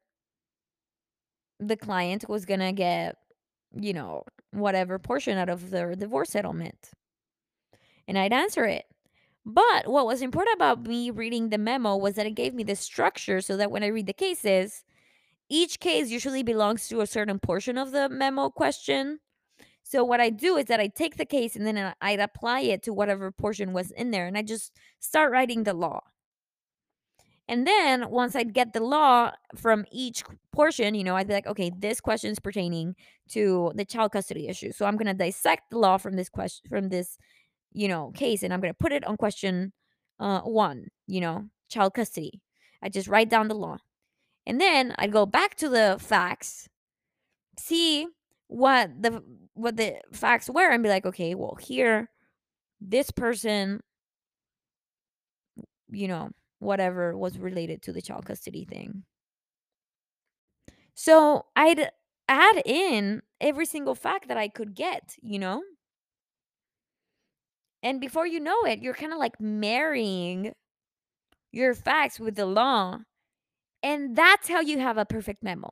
[1.59, 3.17] the client was going to get,
[3.73, 6.91] you know, whatever portion out of the divorce settlement.
[8.07, 8.85] And I'd answer it.
[9.45, 12.75] But what was important about me reading the memo was that it gave me the
[12.75, 14.83] structure so that when I read the cases,
[15.49, 19.19] each case usually belongs to a certain portion of the memo question.
[19.83, 22.83] So what I do is that I take the case and then I'd apply it
[22.83, 26.01] to whatever portion was in there and I just start writing the law.
[27.47, 31.47] And then once I'd get the law from each portion, you know, I'd be like,
[31.47, 32.95] okay, this question is pertaining
[33.29, 34.71] to the child custody issue.
[34.71, 37.17] So I'm going to dissect the law from this question, from this,
[37.73, 39.73] you know, case, and I'm going to put it on question
[40.19, 42.41] uh, one, you know, child custody.
[42.81, 43.77] I just write down the law.
[44.45, 46.69] And then I'd go back to the facts,
[47.59, 48.07] see
[48.53, 49.23] what the
[49.55, 52.09] what the facts were, and be like, okay, well, here,
[52.79, 53.81] this person,
[55.89, 59.03] you know, whatever was related to the child custody thing.
[60.93, 61.89] So I'd
[62.27, 65.63] add in every single fact that I could get, you know?
[67.81, 70.53] And before you know it, you're kind of like marrying
[71.51, 72.99] your facts with the law.
[73.81, 75.69] And that's how you have a perfect memo.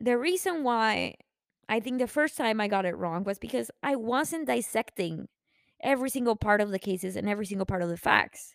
[0.00, 1.14] The reason why
[1.68, 5.28] I think the first time I got it wrong was because I wasn't dissecting
[5.82, 8.54] every single part of the cases and every single part of the facts.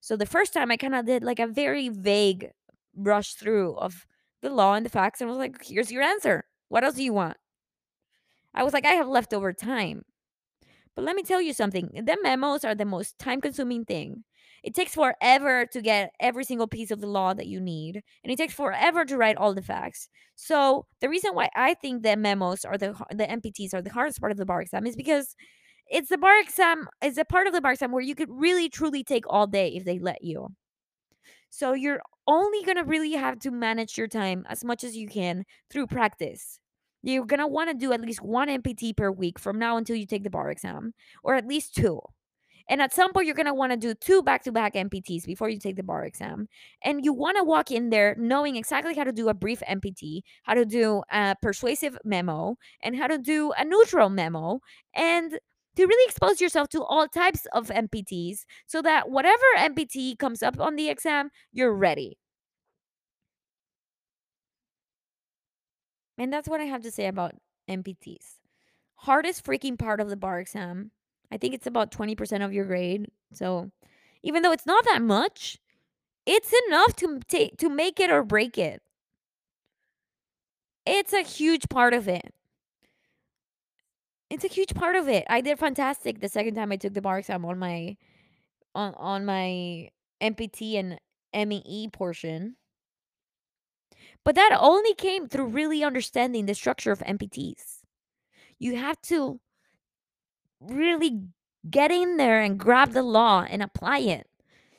[0.00, 2.50] So the first time I kind of did like a very vague
[2.94, 4.06] brush through of
[4.42, 6.44] the law and the facts and was like, here's your answer.
[6.68, 7.36] What else do you want?
[8.54, 10.04] I was like, I have leftover time.
[10.94, 14.24] But let me tell you something the memos are the most time consuming thing.
[14.62, 18.32] It takes forever to get every single piece of the law that you need, and
[18.32, 20.08] it takes forever to write all the facts.
[20.36, 24.20] So, the reason why I think the memos are the the MPTs are the hardest
[24.20, 25.34] part of the bar exam is because
[25.90, 28.68] it's the bar exam is a part of the bar exam where you could really
[28.68, 30.48] truly take all day if they let you.
[31.50, 35.08] So you're only going to really have to manage your time as much as you
[35.08, 36.58] can through practice.
[37.02, 39.96] You're going to want to do at least one MPT per week from now until
[39.96, 42.00] you take the bar exam, or at least two.
[42.68, 45.24] And at some point, you're going to want to do two back to back MPTs
[45.24, 46.48] before you take the bar exam.
[46.84, 50.20] And you want to walk in there knowing exactly how to do a brief MPT,
[50.42, 54.60] how to do a persuasive memo, and how to do a neutral memo.
[54.94, 55.38] And
[55.76, 60.58] to really expose yourself to all types of MPTs so that whatever MPT comes up
[60.58, 62.18] on the exam, you're ready.
[66.18, 67.34] And that's what I have to say about
[67.70, 68.38] MPTs.
[68.96, 70.90] Hardest freaking part of the bar exam.
[71.30, 73.06] I think it's about 20% of your grade.
[73.32, 73.70] So
[74.22, 75.58] even though it's not that much,
[76.26, 78.82] it's enough to take to make it or break it.
[80.86, 82.34] It's a huge part of it.
[84.30, 85.24] It's a huge part of it.
[85.28, 87.96] I did fantastic the second time I took the bar exam on my
[88.74, 89.88] on on my
[90.20, 91.00] MPT and
[91.34, 92.56] MEE portion.
[94.24, 97.78] But that only came through really understanding the structure of MPTs.
[98.58, 99.40] You have to
[100.60, 101.22] really
[101.68, 104.26] get in there and grab the law and apply it.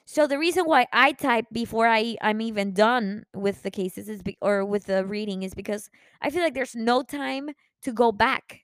[0.06, 4.24] So the reason why I type before I I'm even done with the cases is
[4.24, 5.90] be, or with the reading is because
[6.22, 7.50] I feel like there's no time
[7.84, 8.62] to go back.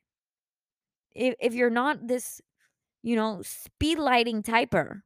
[1.14, 2.42] If if you're not this,
[3.04, 5.02] you know, speed lighting typer,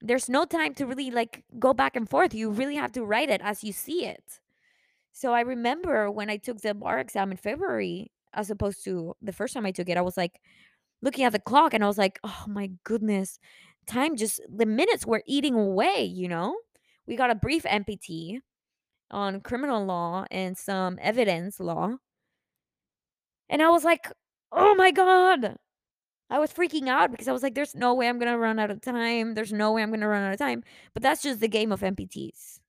[0.00, 2.34] there's no time to really like go back and forth.
[2.34, 4.40] You really have to write it as you see it.
[5.12, 9.32] So I remember when I took the bar exam in February, as opposed to the
[9.32, 10.40] first time I took it, I was like
[11.02, 13.38] looking at the clock and I was like, oh my goodness,
[13.86, 16.56] time just, the minutes were eating away, you know?
[17.06, 18.40] We got a brief MPT
[19.10, 21.96] on criminal law and some evidence law.
[23.48, 24.12] And I was like,
[24.52, 25.56] oh my God,
[26.30, 28.58] I was freaking out because I was like, there's no way I'm going to run
[28.58, 29.34] out of time.
[29.34, 30.62] There's no way I'm going to run out of time.
[30.92, 32.60] But that's just the game of MPTs.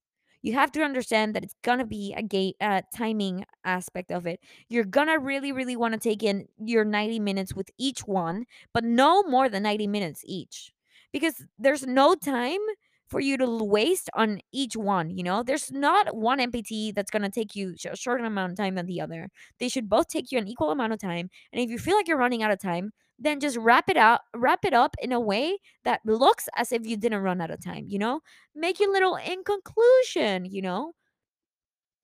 [0.41, 4.39] You have to understand that it's to be a gate uh, timing aspect of it.
[4.69, 8.84] You're to really, really want to take in your 90 minutes with each one, but
[8.84, 10.71] no more than 90 minutes each
[11.12, 12.60] because there's no time
[13.08, 15.10] for you to waste on each one.
[15.10, 18.75] You know, there's not one MPT that's to take you a shorter amount of time
[18.75, 19.30] than the other.
[19.60, 21.30] They should both take you an equal amount of time.
[21.52, 24.23] And if you feel like you're running out of time, then just wrap it up
[24.36, 27.63] wrap it up in a way that looks as if you didn't run out of
[27.63, 28.21] time you know?
[28.55, 30.93] Make your little in conclusion you know?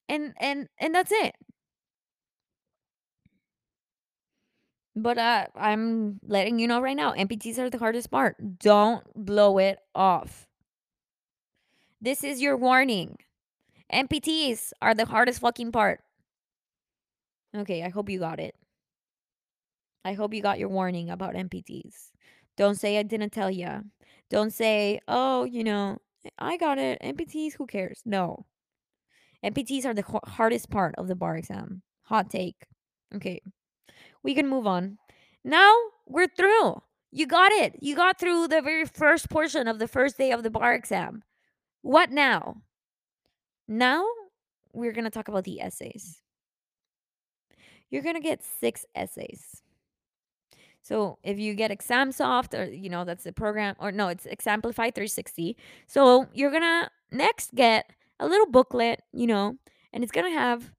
[0.09, 1.35] And and and that's it.
[4.95, 8.35] But uh i'm letting you know right now mpts are the hardest part.
[8.59, 10.47] Don't blow it off.
[12.01, 13.17] This is your warning.
[13.91, 16.01] Mpts are the hardest fucking part.
[17.55, 18.55] Okay i hope you got it
[20.05, 22.11] I hope you got your warning about MPTs.
[22.57, 23.81] Don't say I didn't tell you.
[24.29, 27.01] Don't say, oh, you know, eh, I got it.
[27.01, 28.03] MPTs, who cares?
[28.05, 28.45] No.
[29.43, 31.81] MPTs are the hardest part of the bar exam.
[32.03, 32.67] Hot take.
[33.15, 33.41] Okay.
[34.21, 34.99] We can move on.
[35.43, 35.73] Now
[36.05, 36.81] we're through.
[37.11, 37.75] You got it.
[37.81, 41.23] You got through the very first portion of the first day of the bar exam.
[41.81, 42.57] What now?
[43.67, 44.05] Now
[44.71, 46.21] we're going to talk about the essays.
[47.89, 49.63] You're going to get six essays.
[50.85, 54.93] So if you get ExamSoft or you know that's the program or no, it's Examplify
[54.93, 55.57] 360.
[55.87, 59.57] So you're gonna next get a little booklet, you know,
[59.91, 60.71] and it's gonna have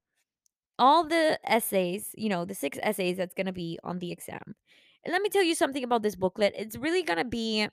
[0.79, 4.55] all the essays, you know, the six essays that's gonna be on the exam.
[5.03, 6.53] And let me tell you something about this booklet.
[6.57, 7.67] It's really gonna be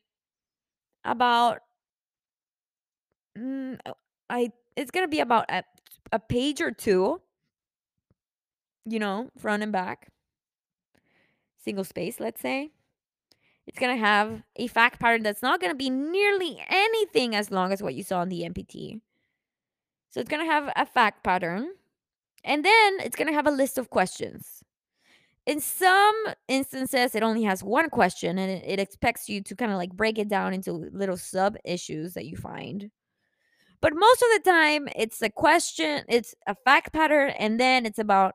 [1.05, 1.61] about
[3.39, 3.93] mm, uh,
[4.29, 5.63] I it's gonna be about a,
[6.11, 7.21] a page or two,
[8.87, 10.11] you know, front and back
[11.65, 12.71] single space, let's say.
[13.67, 17.51] It's going to have a fact pattern that's not going to be nearly anything as
[17.51, 19.01] long as what you saw in the MPT.
[20.11, 21.71] So it's going to have a fact pattern.
[22.45, 24.63] And then it's going to have a list of questions.
[25.47, 26.15] In some
[26.47, 29.93] instances, it only has one question and it, it expects you to kind of like
[29.93, 32.91] break it down into little sub issues that you find.
[33.81, 37.99] But most of the time, it's a question, it's a fact pattern, and then it's
[37.99, 38.35] about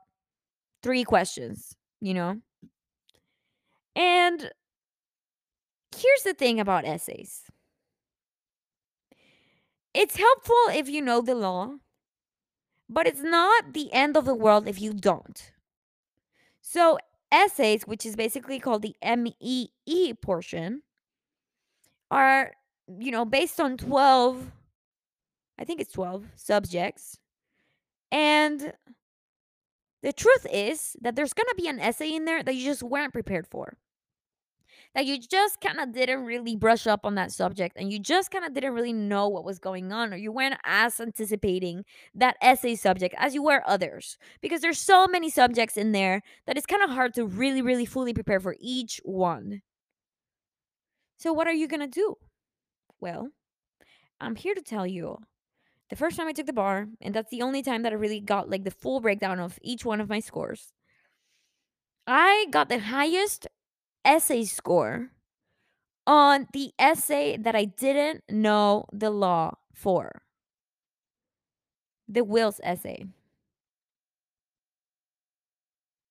[0.83, 2.39] three questions, you know?
[3.95, 4.51] And
[5.95, 7.43] here's the thing about essays
[9.93, 11.71] it's helpful if you know the law,
[12.87, 15.51] but it's not the end of the world if you don't.
[16.61, 16.99] So,
[17.31, 20.83] essays, which is basically called the MEE portion,
[22.11, 22.53] are,
[22.99, 24.51] you know, based on 12,
[25.57, 27.19] I think it's 12 subjects.
[28.11, 28.73] And
[30.01, 32.83] the truth is that there's going to be an essay in there that you just
[32.83, 33.77] weren't prepared for.
[34.95, 38.31] That you just kind of didn't really brush up on that subject and you just
[38.31, 41.85] kind of didn't really know what was going on or you weren't as anticipating
[42.15, 46.57] that essay subject as you were others because there's so many subjects in there that
[46.57, 49.61] it's kind of hard to really really fully prepare for each one.
[51.17, 52.15] So what are you going to do?
[52.99, 53.29] Well,
[54.19, 55.19] I'm here to tell you
[55.89, 58.19] the first time I took the bar, and that's the only time that I really
[58.19, 60.73] got like the full breakdown of each one of my scores.
[62.07, 63.47] I got the highest
[64.03, 65.11] essay score
[66.07, 70.23] on the essay that I didn't know the law for.
[72.07, 73.05] The Wills essay.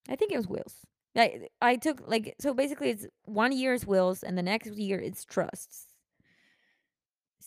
[0.08, 0.76] I think it was Wills.
[1.16, 5.00] I, I took like so basically it's one year is Wills and the next year
[5.00, 5.87] it's trusts.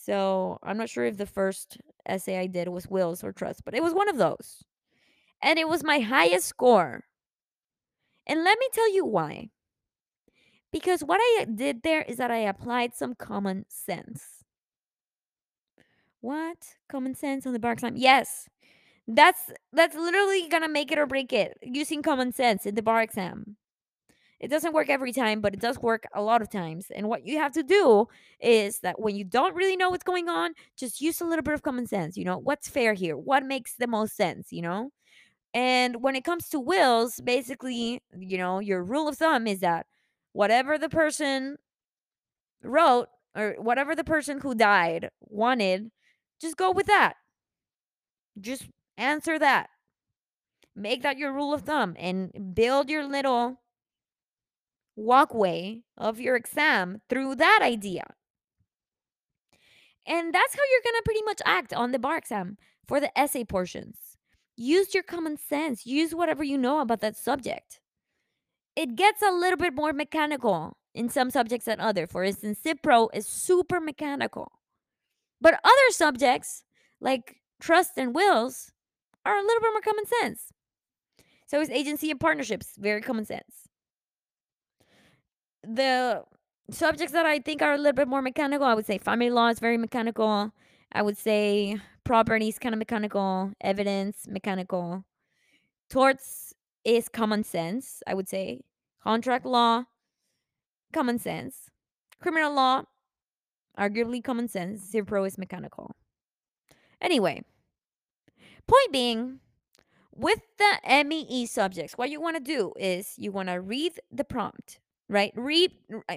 [0.04, 1.78] So I'm not sure if the first
[2.08, 4.64] essay I did was Wills or Trust, but it was one of those.
[5.43, 7.04] And it was my highest score.
[8.26, 9.49] And let me tell you why.
[10.72, 14.43] Because what I uh, did there is that I applied some common sense.
[16.22, 16.76] What?
[16.89, 17.95] Common sense on the bar exam?
[17.95, 18.47] Yes.
[19.08, 21.58] That's that's literally gonna make it or break it.
[21.62, 23.58] Using common sense in the bar exam.
[24.42, 26.88] It doesn't work every time, but it does work a lot of times.
[26.94, 28.08] And what you have to do
[28.39, 31.54] is that when you don't really know what's going on, just use a little bit
[31.54, 32.18] of common sense.
[32.18, 33.16] You know, what's fair here?
[33.16, 34.52] What makes the most sense?
[34.52, 34.92] You know?
[35.54, 39.86] And when it comes to wills, basically, you know, your rule of thumb is that
[40.34, 41.58] whatever the person
[42.64, 45.92] wrote or whatever the person who died wanted,
[46.42, 47.14] just go with that.
[48.39, 48.64] Just
[48.98, 49.70] answer that.
[50.76, 53.60] Make that your rule of thumb and build your little
[54.96, 58.04] walkway of your exam through that idea.
[60.06, 63.18] And that's how you're going to pretty much act on the bar exam for the
[63.18, 64.18] essay portions.
[64.58, 67.80] Use your common sense, use whatever you know about that subject.
[68.76, 72.08] It gets a little bit more mechanical in some subjects than other.
[72.08, 74.52] For instance, Civ Pro is super mechanical.
[75.39, 76.64] But other subjects
[77.00, 78.72] like trust and wills
[79.26, 80.52] are a little bit more common sense.
[81.48, 83.71] So is agency and partnerships, very common sense
[85.64, 86.24] the
[86.70, 89.47] subjects that I think are a little bit more mechanical, I would say family law
[89.49, 90.51] is very mechanical.
[90.91, 95.03] I would say property is kind of mechanical, evidence mechanical.
[95.89, 96.53] Torts
[96.84, 98.62] is common sense, I would say.
[99.03, 99.86] Contract law,
[100.93, 101.70] common sense.
[102.22, 102.84] Criminal law,
[103.78, 104.84] arguably common sense.
[104.84, 105.95] Civ Pro is mechanical.
[107.01, 107.43] Anyway,
[108.68, 109.39] point being,
[110.14, 114.24] with the MEE subjects, what you want to do is you want to read the
[114.24, 114.80] prompt
[115.12, 115.34] right?
[115.36, 115.72] Read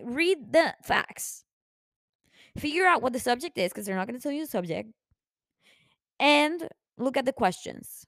[0.04, 1.44] read the facts.
[2.56, 4.90] Figure out what the subject is because they're not going to tell you the subject.
[6.20, 8.06] And look at the questions.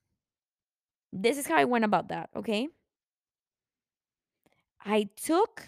[1.13, 2.69] This is how I went about that, okay?
[4.85, 5.65] I took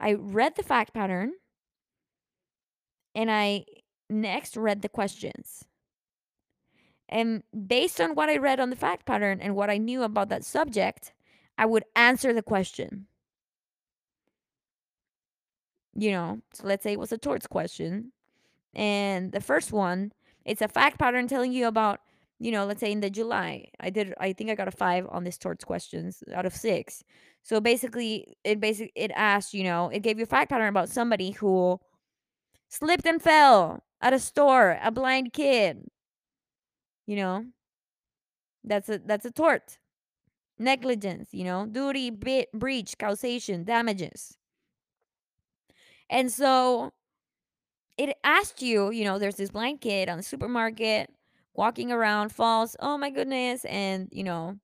[0.00, 1.34] I read the fact pattern
[3.14, 3.64] and I
[4.10, 5.64] next read the questions.
[7.08, 10.30] And based on what I read on the fact pattern and what I knew about
[10.30, 11.12] that subject,
[11.56, 13.06] I would answer the question
[15.94, 18.12] you know, so let's say it was a torts question.
[18.74, 20.12] And the first one,
[20.44, 22.00] it's a fact pattern telling you about,
[22.38, 25.06] you know, let's say in the July, I did, I think I got a five
[25.10, 27.04] on this torts questions out of six.
[27.42, 30.88] So basically, it basically it asked, you know, it gave you a fact pattern about
[30.88, 31.78] somebody who
[32.68, 35.84] slipped and fell at a store, a blind kid.
[37.06, 37.46] You know,
[38.64, 39.78] that's a that's a tort,
[40.58, 41.28] negligence.
[41.32, 44.36] You know, duty, bit, breach, causation, damages.
[46.12, 46.92] And so
[47.98, 51.10] it asked you, you know, there's this blind kid on the supermarket
[51.54, 52.76] walking around, falls.
[52.80, 53.64] Oh my goodness.
[53.66, 54.56] And, you know,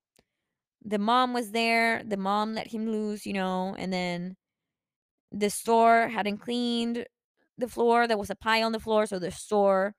[0.85, 2.03] the mom was there.
[2.05, 4.37] The mom let him loose, you know, and then
[5.33, 7.07] the store hadn't cleaned
[7.59, 8.07] the floor.
[8.09, 9.07] There was a pie on the floor.
[9.07, 9.95] So the store,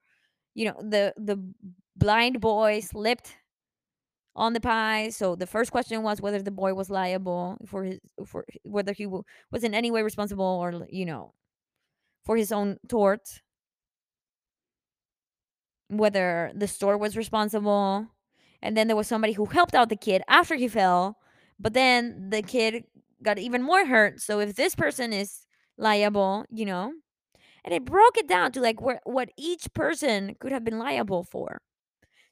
[0.54, 1.38] you know, the, the
[1.96, 3.36] blind boy slipped
[4.36, 5.10] on the pie.
[5.10, 9.06] So the first question was whether the boy was liable for his for whether he
[9.06, 11.32] was in any way responsible or you know
[12.30, 13.42] for his own tort,
[15.88, 18.06] whether the store was responsible,
[18.62, 21.16] and then there was somebody who helped out the kid after he fell,
[21.58, 22.84] but then the kid
[23.20, 24.20] got even more hurt.
[24.20, 25.44] So if this person is
[25.76, 26.92] liable, you know,
[27.64, 31.24] and it broke it down to like where, what each person could have been liable
[31.24, 31.60] for.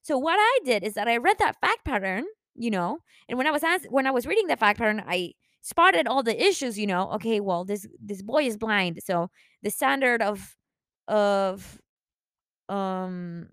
[0.00, 2.22] So what I did is that I read that fact pattern,
[2.54, 2.98] you know.
[3.28, 5.32] And when I was asked, when I was reading the fact pattern, I
[5.62, 7.10] spotted all the issues, you know.
[7.12, 9.30] Okay, well, this this boy is blind, so
[9.62, 10.56] the standard of
[11.08, 11.80] of
[12.68, 13.48] um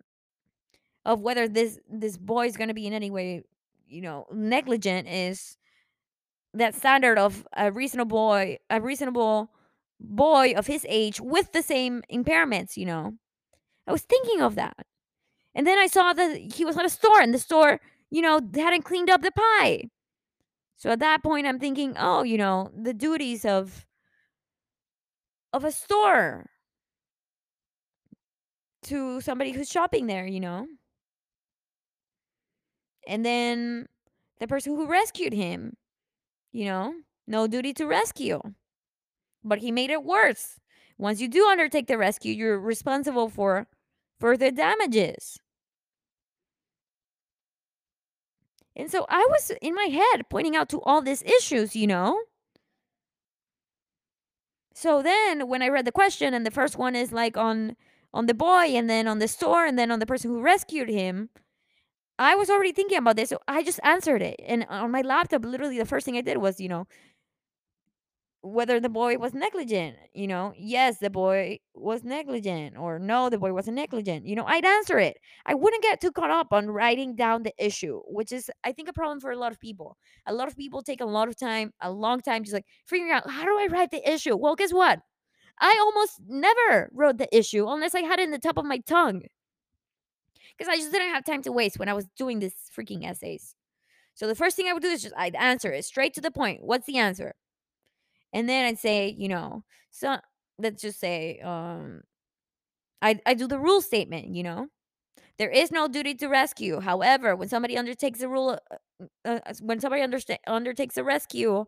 [1.06, 3.44] of whether this this boy is going to be in any way,
[3.88, 5.58] you know, negligent is
[6.54, 9.50] that standard of a reasonable boy, a reasonable
[10.00, 13.14] boy of his age with the same impairments, you know.
[13.88, 14.78] I was thinking of that.
[15.56, 17.82] And then I saw that he was at a store and the store,
[18.12, 19.86] you know, hadn't cleaned up the pie.
[20.86, 23.88] So at that point I'm thinking, oh, you know, the duties of
[25.52, 26.46] of a store
[28.84, 30.68] to somebody who's shopping there, you know.
[33.08, 33.88] And then
[34.40, 35.76] the person who rescued him,
[36.52, 36.94] you know,
[37.26, 38.40] no duty to rescue.
[39.44, 40.60] But he made it worse.
[41.00, 43.66] Once you do undertake the rescue, you're responsible for
[44.20, 45.40] further damages.
[48.76, 52.20] And so I was in my head pointing out to all these issues, you know?
[54.74, 57.78] So then when I read the question and the first one is like on
[58.14, 60.90] on the boy and then on the store and then on the person who rescued
[60.90, 61.30] him,
[62.18, 63.30] I was already thinking about this.
[63.30, 64.40] So I just answered it.
[64.46, 66.88] And on my laptop, literally the first thing I did was, you know,
[68.46, 73.40] whether the boy was negligent, you know, yes, the boy was negligent, or no, the
[73.40, 74.26] boy wasn't negligent.
[74.26, 75.18] You know, I'd answer it.
[75.46, 78.88] I wouldn't get too caught up on writing down the issue, which is, I think,
[78.88, 79.98] a problem for a lot of people.
[80.28, 83.12] A lot of people take a lot of time, a long time, just like figuring
[83.12, 84.36] out how do I write the issue?
[84.36, 85.00] Well, guess what?
[85.60, 88.78] I almost never wrote the issue unless I had it in the top of my
[88.80, 89.24] tongue.
[90.58, 93.56] Because I just didn't have time to waste when I was doing this freaking essays.
[94.14, 96.32] So the first thing I would do is just I'd answer it straight to the
[96.32, 96.64] point.
[96.64, 97.36] What's the answer?
[98.36, 100.18] And then I'd say, you know, so
[100.60, 102.04] let's just say, um,
[103.02, 104.68] I I do the rule statement, you know.
[105.40, 106.80] There is no duty to rescue.
[106.82, 108.60] However, when somebody undertakes a rule,
[109.26, 111.66] uh, uh, when somebody understa- undertakes a rescue,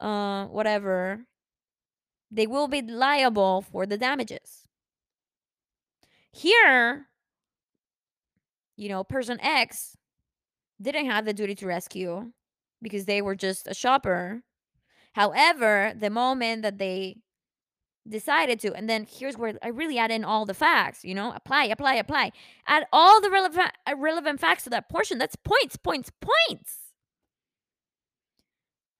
[0.00, 1.26] uh, whatever,
[2.30, 4.66] they will be liable for the damages.
[6.32, 7.10] Here,
[8.76, 9.96] you know, person X
[10.82, 12.32] didn't have the duty to rescue
[12.82, 14.42] because they were just a shopper.
[15.18, 17.16] However, the moment that they
[18.08, 21.32] decided to, and then here's where I really add in all the facts, you know,
[21.32, 22.30] apply, apply, apply,
[22.68, 25.18] add all the relevant uh, relevant facts to that portion.
[25.18, 26.76] That's points, points, points.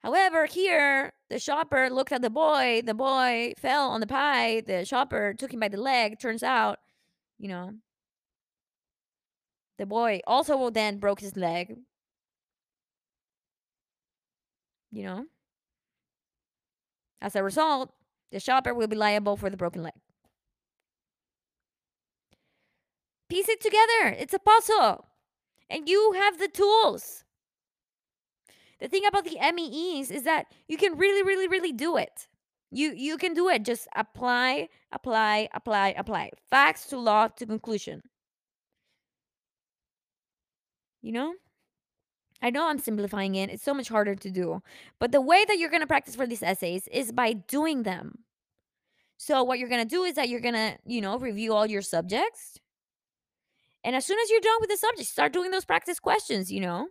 [0.02, 2.82] However, here the shopper looked at the boy.
[2.84, 4.62] The boy fell on the pie.
[4.66, 6.18] The shopper took him by the leg.
[6.18, 6.80] Turns out,
[7.38, 7.74] you know,
[9.78, 11.76] the boy also then broke his leg.
[14.90, 15.24] You know,
[17.20, 17.92] as a result,
[18.30, 19.94] the shopper will be liable for the broken leg.
[23.28, 24.16] Piece it together.
[24.18, 25.06] It's a puzzle.
[25.68, 27.24] And you have the tools.
[28.80, 32.28] The thing about the MEEs is that you can really, really, really do it.
[32.70, 33.64] You you can do it.
[33.64, 36.30] Just apply, apply, apply, apply.
[36.50, 38.02] Facts to law to conclusion.
[41.02, 41.34] You know?
[42.40, 43.50] I know I'm simplifying it.
[43.50, 44.62] It's so much harder to do.
[45.00, 48.20] But the way that you're going to practice for these essays is by doing them.
[49.16, 51.66] So what you're going to do is that you're going to, you know, review all
[51.66, 52.58] your subjects.
[53.82, 56.60] And as soon as you're done with the subject, start doing those practice questions, you
[56.60, 56.88] know?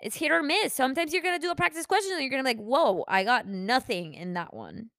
[0.00, 0.74] It's hit or miss.
[0.74, 3.04] Sometimes you're going to do a practice question and you're going to be like, whoa,
[3.08, 4.90] I got nothing in that one.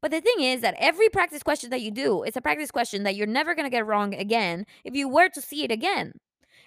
[0.00, 3.04] But the thing is that every practice question that you do it's a practice question
[3.04, 6.14] that you're never going to get wrong again if you were to see it again.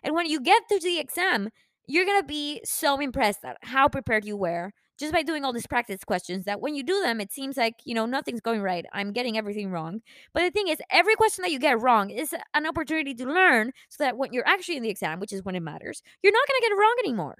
[0.05, 1.49] And when you get to the exam,
[1.87, 5.51] you're going to be so impressed at how prepared you were just by doing all
[5.51, 8.61] these practice questions that when you do them, it seems like, you know, nothing's going
[8.61, 8.85] right.
[8.93, 9.99] I'm getting everything wrong.
[10.33, 13.71] But the thing is, every question that you get wrong is an opportunity to learn
[13.89, 16.47] so that when you're actually in the exam, which is when it matters, you're not
[16.47, 17.35] going to get it wrong anymore.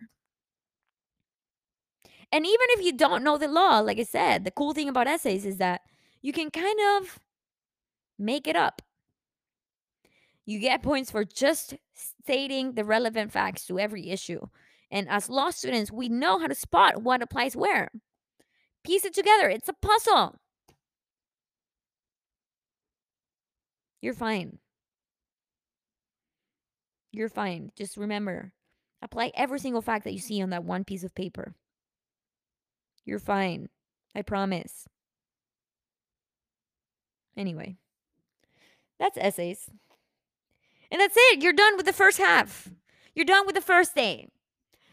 [2.32, 5.08] And even if you don't know the law, like I said, the cool thing about
[5.08, 5.82] essays is that
[6.22, 7.20] you can kind of
[8.20, 8.82] make it up.
[10.46, 14.42] You get points for just stating the relevant facts to every issue.
[14.92, 17.90] And as law students, we know how to spot what applies where.
[18.84, 20.36] Piece it together, it's a puzzle.
[24.02, 24.60] You're fine.
[27.12, 27.72] You're fine.
[27.76, 28.52] Just remember
[29.02, 31.56] apply every single fact that you see on that one piece of paper.
[33.06, 33.70] You're fine.
[34.16, 34.88] I promise.
[37.38, 37.78] Anyway,
[39.00, 39.70] that's essays.
[40.92, 41.42] And that's it.
[41.42, 42.70] You're done with the first half.
[43.14, 44.30] You're done with the first day.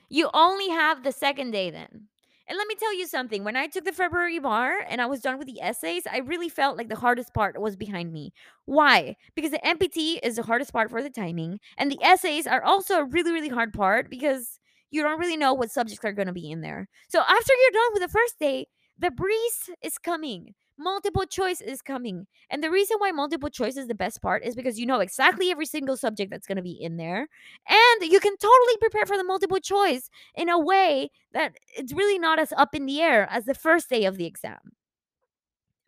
[0.08, 2.08] You only have the second day then.
[2.48, 3.44] And let me tell you something.
[3.44, 6.48] When I took the February bar and I was done with the essays, I really
[6.48, 8.32] felt like the hardest part was behind me.
[8.66, 9.16] Why?
[9.34, 12.98] Because the MPT is the hardest part for the timing, and the essays are also
[12.98, 14.58] a really, really hard part because
[14.90, 16.88] you don't really know what subjects are going to be in there.
[17.08, 18.66] So after you're done with the first day,
[18.98, 20.54] the breeze is coming.
[20.78, 22.26] Multiple choice is coming.
[22.50, 25.50] And the reason why multiple choice is the best part is because you know exactly
[25.50, 27.28] every single subject that's going to be in there.
[27.68, 32.18] And you can totally prepare for the multiple choice in a way that it's really
[32.18, 34.58] not as up in the air as the first day of the exam.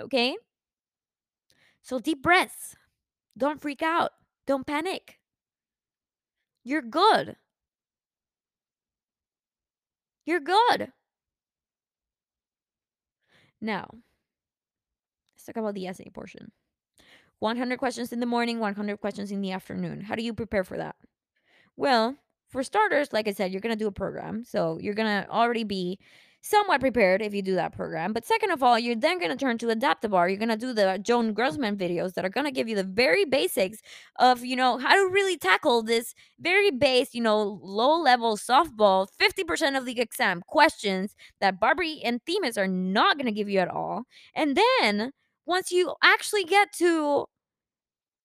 [0.01, 0.37] Okay?
[1.83, 2.77] So deep breaths.
[3.37, 4.13] Don't freak out.
[4.47, 5.19] Don't panic.
[6.63, 7.37] You're good.
[10.25, 10.93] You're good.
[13.61, 13.89] Now,
[15.45, 16.53] let's talk about the essay portion.
[17.41, 20.01] 100 questions in the morning, 100 questions in the afternoon.
[20.01, 20.97] How do you prepare for that?
[21.77, 22.17] Well,
[22.49, 24.45] for starters, like I said, you're going to do a program.
[24.45, 25.99] So you're going to already be
[26.41, 28.13] somewhat prepared if you do that program.
[28.13, 30.29] But second of all, you're then going to turn to AdaptiBar.
[30.29, 32.85] You're going to do the Joan Grossman videos that are going to give you the
[32.85, 33.81] very basics
[34.19, 39.09] of, you know, how to really tackle this very base, you know, low level softball,
[39.21, 43.59] 50% of the exam questions that BARBRI and Themis are not going to give you
[43.59, 44.05] at all.
[44.35, 45.13] And then
[45.47, 47.27] once you actually get to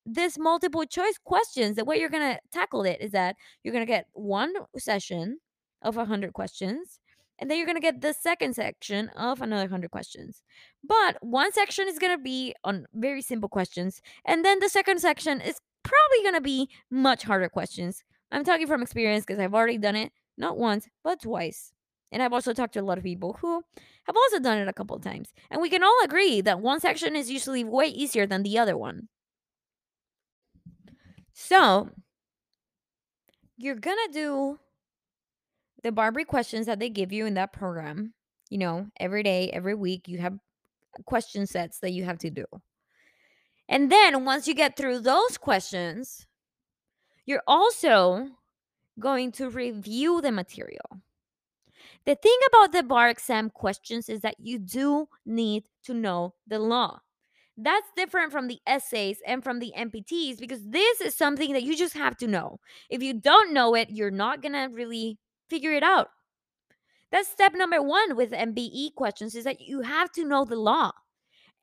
[0.06, 3.86] this multiple choice questions, the way you're going to tackle it is that you're going
[3.86, 5.40] to get one session
[5.82, 7.00] of 100 questions
[7.40, 10.44] and then you're going to get the second section of another 100 questions.
[10.84, 15.00] But one section is going to be on very simple questions and then the second
[15.00, 18.04] section is probably going to be much harder questions.
[18.32, 21.74] I'm talking from experience because I've already done it not once, but twice.
[22.12, 23.64] And I've also talked to a lot of people who
[24.06, 25.32] have also done it a couple of times.
[25.52, 28.76] And we can all agree that one section is usually way easier than the other
[28.76, 29.08] one.
[31.34, 31.90] So
[33.58, 34.60] you're gonna do
[35.84, 38.14] the BARBRI questions that they give you in that program.
[38.50, 40.38] You know, every day, every week, you have
[41.06, 42.46] question sets that you have to do.
[43.68, 46.26] And then once you get through those questions,
[47.26, 48.28] you're also
[49.00, 51.02] going to review the material.
[52.06, 56.60] The thing about the bar exam questions is that you do need to know the
[56.60, 57.02] law.
[57.62, 61.76] That's different from the essays and from the MPTs because this is something that you
[61.76, 62.60] just have to know.
[62.90, 65.18] If you don't know it, you're not going to really
[65.50, 66.08] figure it out.
[67.12, 70.92] That's step number one with MBE questions is that you have to know the law.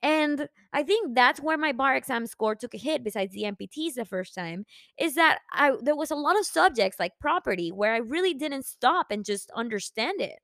[0.02, 3.94] And I think that's where my bar exam score took a hit besides the MPTs
[3.94, 4.64] the first time
[4.98, 8.66] is that I there was a lot of subjects like property where I really didn't
[8.66, 10.38] stop and just understand it.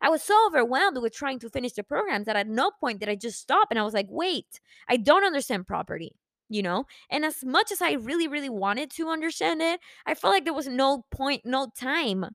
[0.00, 3.08] I was so overwhelmed with trying to finish the programs that at no point did
[3.08, 6.12] I just stop and I was like, "Wait, I don't understand property."
[6.48, 6.84] You know?
[7.10, 10.54] And as much as I really really wanted to understand it, I felt like there
[10.54, 12.26] was no point, no time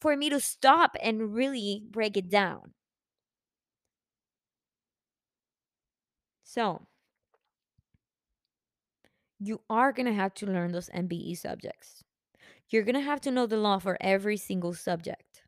[0.00, 2.74] for me to stop and really break it down.
[6.54, 6.86] So,
[9.40, 12.04] you are going to have to learn those MBE subjects.
[12.70, 15.42] You're going to have to know the law for every single subject.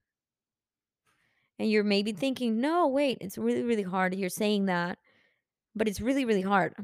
[1.61, 2.19] And you're maybe mm.
[2.19, 4.17] thinking, no, wait, it's really, really hard.
[4.17, 4.99] You're saying that,
[5.77, 6.75] but it's really, really hard.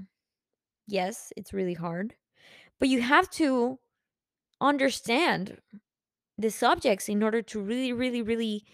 [0.87, 2.15] Yes, it's really hard.
[2.79, 3.81] But you have to
[4.61, 5.59] understand
[6.39, 8.65] the subjects in order to really, really, really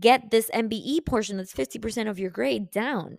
[0.00, 3.18] get this MBE portion that's 50% of your grade down.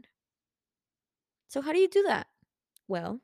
[1.48, 2.28] So, how do you do that?
[2.88, 3.22] Well,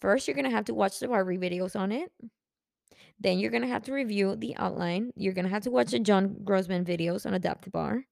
[0.00, 2.10] first, you're going to have to watch the BARBRI videos on it.
[3.18, 5.12] Then, you're going to have to review the outline.
[5.16, 8.04] You're going to have to watch the John Grossman videos on Adaptive AdaptiBar.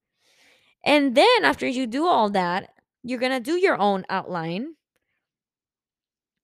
[0.84, 2.70] And then, after you do all that,
[3.02, 4.74] you're going to do your own outline.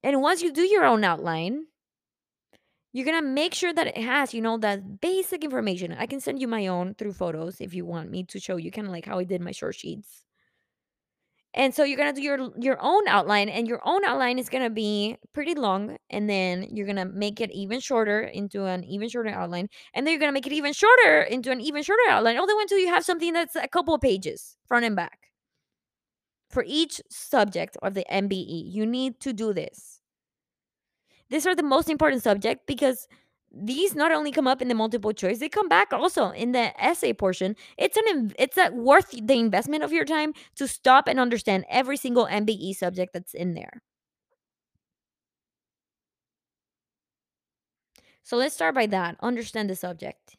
[0.02, 1.66] And once you do your own outline,
[2.94, 5.92] you're gonna make sure that it has, you know, that basic information.
[5.92, 8.70] I can send you my own through photos if you want me to show you
[8.70, 10.23] kind of like how I did my short sheets.
[11.54, 14.70] And so you're gonna do your your own outline, and your own outline is gonna
[14.70, 19.30] be pretty long, and then you're gonna make it even shorter into an even shorter
[19.30, 22.46] outline, and then you're gonna make it even shorter into an even shorter outline, all
[22.46, 25.30] the way until you have something that's a couple of pages, front and back.
[26.48, 30.00] For each subject of the MBE, you need to do this.
[31.30, 33.08] These are the most important subject because
[33.56, 36.72] these not only come up in the multiple choice they come back also in the
[36.82, 37.56] essay portion.
[37.78, 41.96] It's an it's a worth the investment of your time to stop and understand every
[41.96, 43.82] single mbe subject that's in there.
[48.22, 49.16] So let's start by that.
[49.20, 50.36] Understand the subject.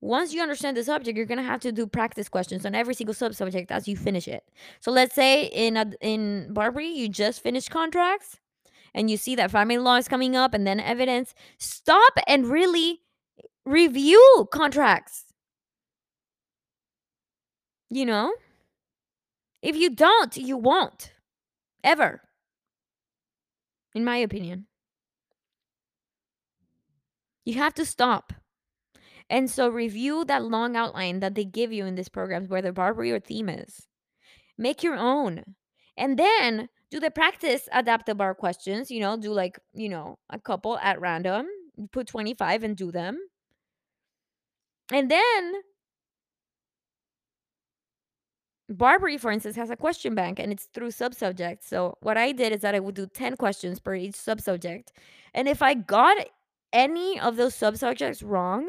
[0.00, 2.94] Once you understand the subject you're going to have to do practice questions on every
[2.94, 4.44] single sub subject as you finish it.
[4.80, 8.38] So let's say in a, in BARBRI you just finished contracts
[8.94, 13.00] and you see that family law is coming up and then evidence, stop and really
[13.64, 15.24] review contracts.
[17.90, 18.32] You know?
[19.62, 21.12] If you don't, you won't.
[21.82, 22.22] Ever.
[23.94, 24.66] In my opinion.
[27.44, 28.32] You have to stop.
[29.30, 33.12] And so review that long outline that they give you in these programs, whether BARBRI
[33.12, 33.86] or Themis.
[34.56, 35.44] Make your own.
[35.96, 40.78] And then do the practice AdaptiBar questions, you know, do like, you know, a couple
[40.78, 41.46] at random,
[41.92, 43.18] put 25 and do them.
[44.92, 45.54] And then
[48.70, 51.58] BARBRI, for instance, has a question bank and it's through subsubject.
[51.62, 54.88] So what I did is that I would do 10 questions per each subsubject.
[55.34, 56.18] And if I got
[56.72, 58.68] any of those subsubjects wrong,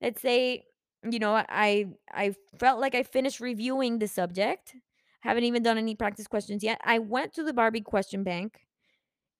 [0.00, 0.64] let's say,
[1.08, 4.74] you know, I I felt like I finished reviewing the subject,
[5.20, 6.80] haven't even done any practice questions yet.
[6.84, 8.60] I went to the BARBRI question bank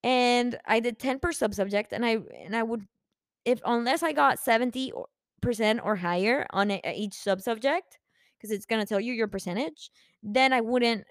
[0.02, 2.86] and I did 10 per subsubject and I and I would
[3.44, 4.92] if unless I got 70%
[5.82, 7.96] or higher on a, each subsubject,
[8.36, 9.90] because it's going to tell you your percentage,
[10.22, 11.04] then I wouldn't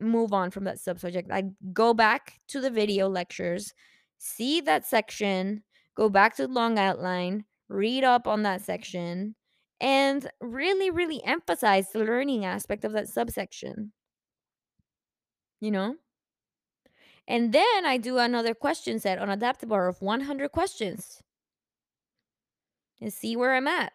[0.00, 1.30] move on from that subsubject.
[1.30, 3.72] I'd go back to the video lectures,
[4.18, 5.62] see that section,
[5.94, 9.34] go back to the long outline, read up on that section,
[9.80, 13.92] and really, really emphasize the learning aspect of that subsection.
[15.66, 15.96] You know?
[17.26, 21.24] And then I do another question set on AdaptiBar of 100 questions
[23.00, 23.92] and see where I'm at.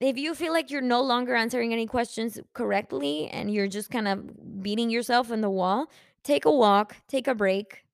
[0.00, 4.08] If you feel like you're no longer answering any questions correctly and you're just kind
[4.08, 5.90] of beating yourself in the wall,
[6.22, 7.84] take a walk, take a break.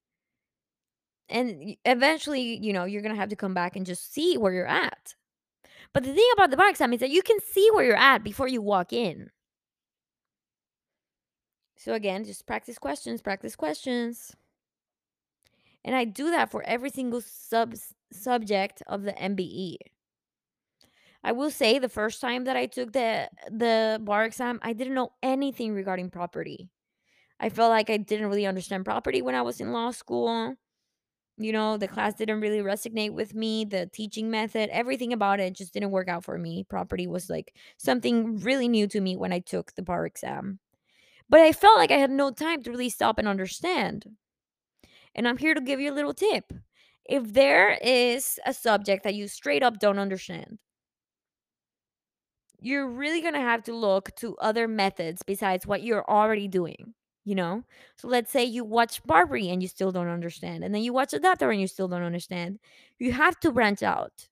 [1.29, 4.53] And eventually, you know, you're going to have to come back and just see where
[4.53, 5.17] you're at.
[5.93, 8.23] But the thing about the bar exam is that you can see where you're at
[8.23, 9.31] before you walk in.
[11.81, 14.37] So again, just practice questions, practice questions.
[15.83, 17.75] And I do that for every single sub
[18.13, 19.79] subject of the MBE.
[21.25, 24.93] I will say the first time that I took the the bar exam, I didn't
[24.93, 26.69] know anything regarding property.
[27.41, 30.57] I felt like I didn't really understand property when I was in law school.
[31.39, 35.55] You know, the class didn't really resonate with me, the teaching method, everything about it
[35.55, 36.65] just didn't work out for me.
[36.65, 40.61] Property was like something really new to me when I took the bar exam.
[41.31, 44.05] But I felt like I had no time to really stop and understand.
[45.15, 46.53] And I'm here to give you a little tip.
[47.09, 50.59] If there is a subject that you straight up don't understand,
[52.61, 56.95] you're really going to have to look to other methods besides what you're already doing
[57.25, 57.63] you know
[57.97, 61.13] so let's say you watch BARBRI and you still don't understand and then you watch
[61.13, 62.59] AdaptiBar and you still don't understand
[62.99, 64.29] you have to branch out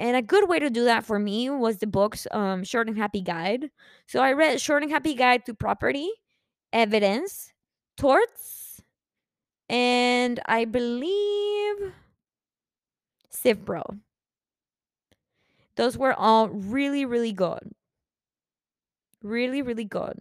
[0.00, 2.96] and a good way to do that for me was the book's um, short and
[2.98, 3.70] happy guide
[4.06, 6.10] so i read short and happy guide to property
[6.72, 7.52] evidence
[7.96, 8.82] torts
[9.68, 11.92] and i believe
[13.32, 14.00] civpro
[15.80, 17.72] those were all really, really good.
[19.22, 20.18] Really, really good.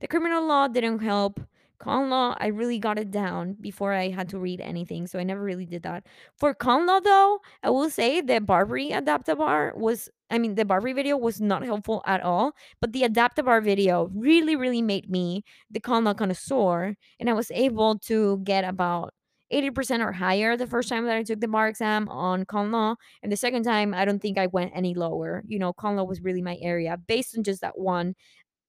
[0.00, 1.40] The criminal law didn't help.
[1.80, 5.24] Con law, I really got it down before I had to read anything, so I
[5.24, 6.06] never really did that.
[6.36, 10.94] For con law, though, I will say the BARBRI AdaptiBar was, I mean, the BARBRI
[10.94, 12.52] video was not helpful at all,
[12.82, 17.50] but the AdaptiBar video really, really made me the con law connoisseur, and I was
[17.50, 19.14] able to get about
[19.50, 22.96] 80% or higher the first time that I took the bar exam on con law.
[23.22, 25.42] And the second time, I don't think I went any lower.
[25.46, 28.14] You know, con law was really my area based on just that one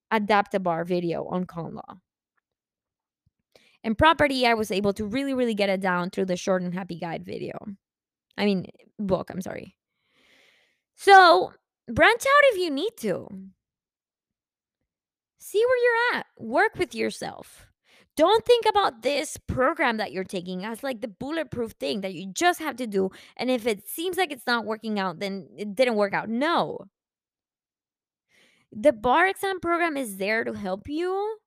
[0.09, 1.97] bar video on con law.
[3.83, 6.73] And property, I was able to really, really get it down through the short and
[6.73, 7.57] happy guide video.
[8.37, 8.67] I mean,
[8.99, 9.75] book, I'm sorry.
[10.95, 11.51] So
[11.87, 13.27] branch out if you need to.
[15.39, 16.25] See where you're at.
[16.37, 17.67] Work with yourself.
[18.17, 22.31] Don't think about this program that you're taking as like the bulletproof thing that you
[22.31, 23.09] just have to do.
[23.37, 26.29] And if it seems like it's not working out, then it didn't work out.
[26.29, 26.79] No.
[28.71, 31.37] The bar exam program is there to help you,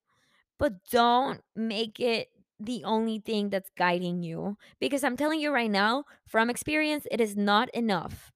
[0.65, 4.57] but don't make it the only thing that's guiding you.
[4.81, 8.33] Because I'm telling you right now, from experience, it is not enough.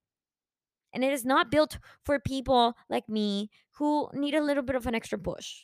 [0.92, 3.48] And it is not built for people like me
[3.78, 5.62] who need a little bit of an extra push.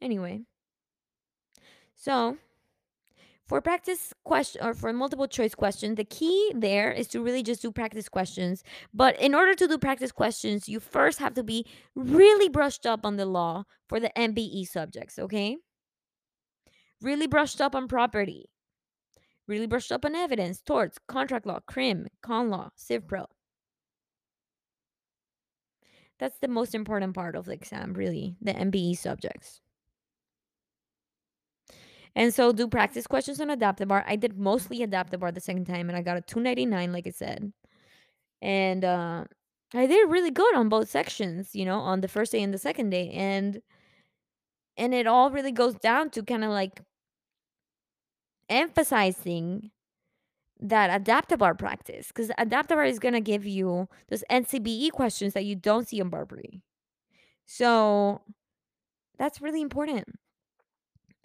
[0.00, 0.42] Anyway,
[1.96, 2.36] so
[3.46, 7.62] for practice question or for multiple choice questions, the key there is to really just
[7.62, 8.64] do practice questions.
[8.92, 13.06] But in order to do practice questions, you first have to be really brushed up
[13.06, 15.56] on the law for the MBE subjects, okay?
[17.00, 18.46] Really brushed up on property.
[19.46, 23.26] Really brushed up on evidence, torts, contract law, crim, con law, civ pro.
[26.18, 29.60] That's the most important part of the exam, really, the MBE subjects.
[32.16, 34.02] And so do practice questions on AdaptiBar.
[34.06, 37.52] I did mostly AdaptiBar the second time and I got a 299 like I said.
[38.42, 39.24] And uh
[39.74, 42.58] I did really good on both sections, you know, on the first day and the
[42.58, 43.10] second day.
[43.10, 43.60] And
[44.78, 46.80] and it all really goes down to kind of like
[48.48, 49.70] emphasizing
[50.58, 55.54] that AdaptiBar practice because AdaptiBar is going to give you those NCBE questions that you
[55.54, 56.62] don't see in BARBRI.
[57.46, 58.22] So
[59.18, 60.06] that's really important.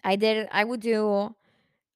[0.04, 1.34] I did, I would do,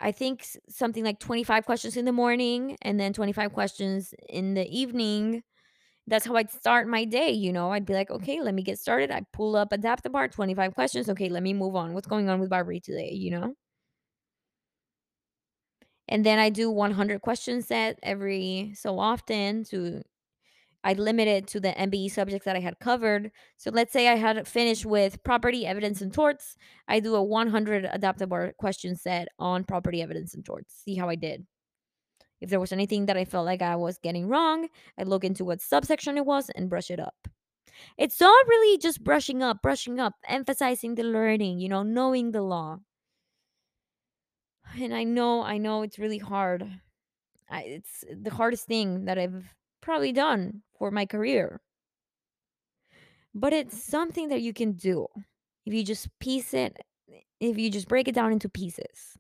[0.01, 4.55] I think s- something like 25 questions in the morning and then 25 questions in
[4.55, 5.43] the evening.
[6.07, 7.31] That's how I'd start my day.
[7.31, 8.23] You know, I'd be like, mm-hmm.
[8.23, 9.11] okay, let me get started.
[9.11, 11.09] I pull up AdaptiBar, 25 questions.
[11.11, 11.95] Okay, let me move on.
[11.95, 13.11] What's going on with BARBRI today?
[13.13, 13.55] You know?
[16.09, 20.03] And then I do 100 question set every so often to
[20.87, 23.33] I limit it to the MBE subjects that I had covered.
[23.57, 26.57] So let's say I had finished with property, evidence, and torts.
[26.87, 30.81] I do a 100 AdaptiBar question set on property, evidence, and torts.
[30.85, 31.45] See how I did.
[32.41, 35.45] If there was anything that I felt like I was getting wrong, I look into
[35.45, 37.17] what subsection it was and brush it up.
[37.99, 42.43] It's not really just brushing up, brushing up, emphasizing the learning, you know, knowing the
[42.43, 42.79] law.
[44.81, 46.65] And I know, I know it's really hard.
[47.51, 51.61] I, it's the hardest thing that I've probably done for my career.
[53.35, 55.07] But it's something that you can do
[55.67, 56.77] if you just piece it
[57.39, 59.19] if you just break it down into pieces.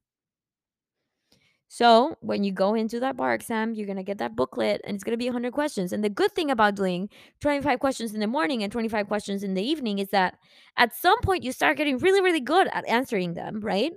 [1.69, 4.95] So when you go into that bar exam you're going to get that booklet and
[4.95, 5.93] it's to be 100 questions.
[5.93, 7.09] And the good thing about doing
[7.41, 10.39] 25 questions in the morning and 25 questions in the evening is that
[10.77, 13.93] at some point you start getting really really good at answering them right?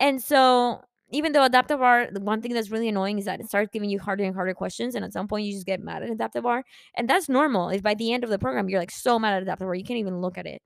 [0.00, 0.82] And so
[1.12, 3.98] even though adaptive the one thing that's really annoying is that it starts giving you
[4.00, 6.62] harder and harder questions and at some point you just get mad at AdaptiBar
[6.96, 7.68] and that's normal.
[7.68, 9.98] If by the end of the program you're like so mad at AdaptiBar you can't
[9.98, 10.62] even look at it.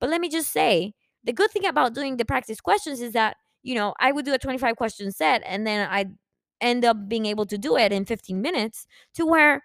[0.00, 3.36] But let me just say, the good thing about doing the practice questions is that,
[3.62, 6.12] you know, I would do a 25 question set and then I'd
[6.60, 9.62] end up being able to do it in 15 minutes to where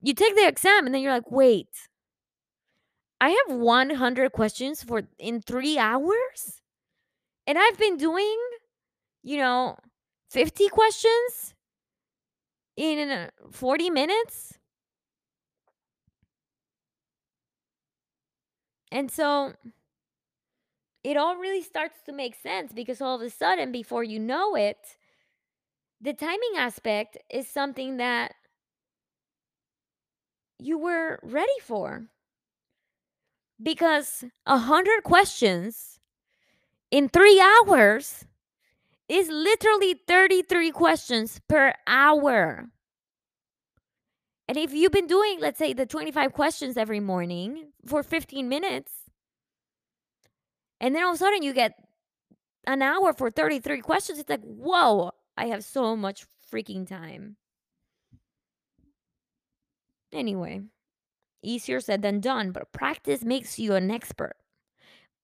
[0.00, 1.68] you take the exam and then you're like, wait,
[3.20, 6.60] I have 100 questions for in three hours?
[7.46, 8.36] And I've been doing,
[9.24, 9.76] you know,
[10.30, 11.54] 50 questions
[12.76, 14.58] in uh, 40 minutes?
[18.92, 19.54] And so
[21.02, 24.54] it all really starts to make sense because all of a sudden, before you know
[24.54, 24.96] it,
[26.00, 28.32] the timing aspect is something that
[30.60, 32.06] you were ready for
[33.62, 35.98] because a hundred questions
[36.90, 38.24] in three hours
[39.08, 42.66] is literally 33 questions per hour.
[44.48, 48.92] And if you've been doing, let's say, the 25 questions every morning for 15 minutes,
[50.80, 51.72] and then all of a sudden you get
[52.66, 57.36] an hour for 33 questions, it's like, whoa, I have so much freaking time.
[60.12, 60.62] Anyway,
[61.42, 64.36] easier said than done, but practice makes you an expert.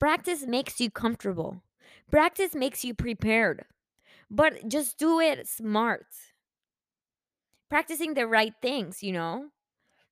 [0.01, 1.62] Practice makes you comfortable.
[2.11, 3.65] Practice makes you prepared.
[4.31, 6.07] But just do it smart.
[7.69, 9.47] Practicing the right things, you know?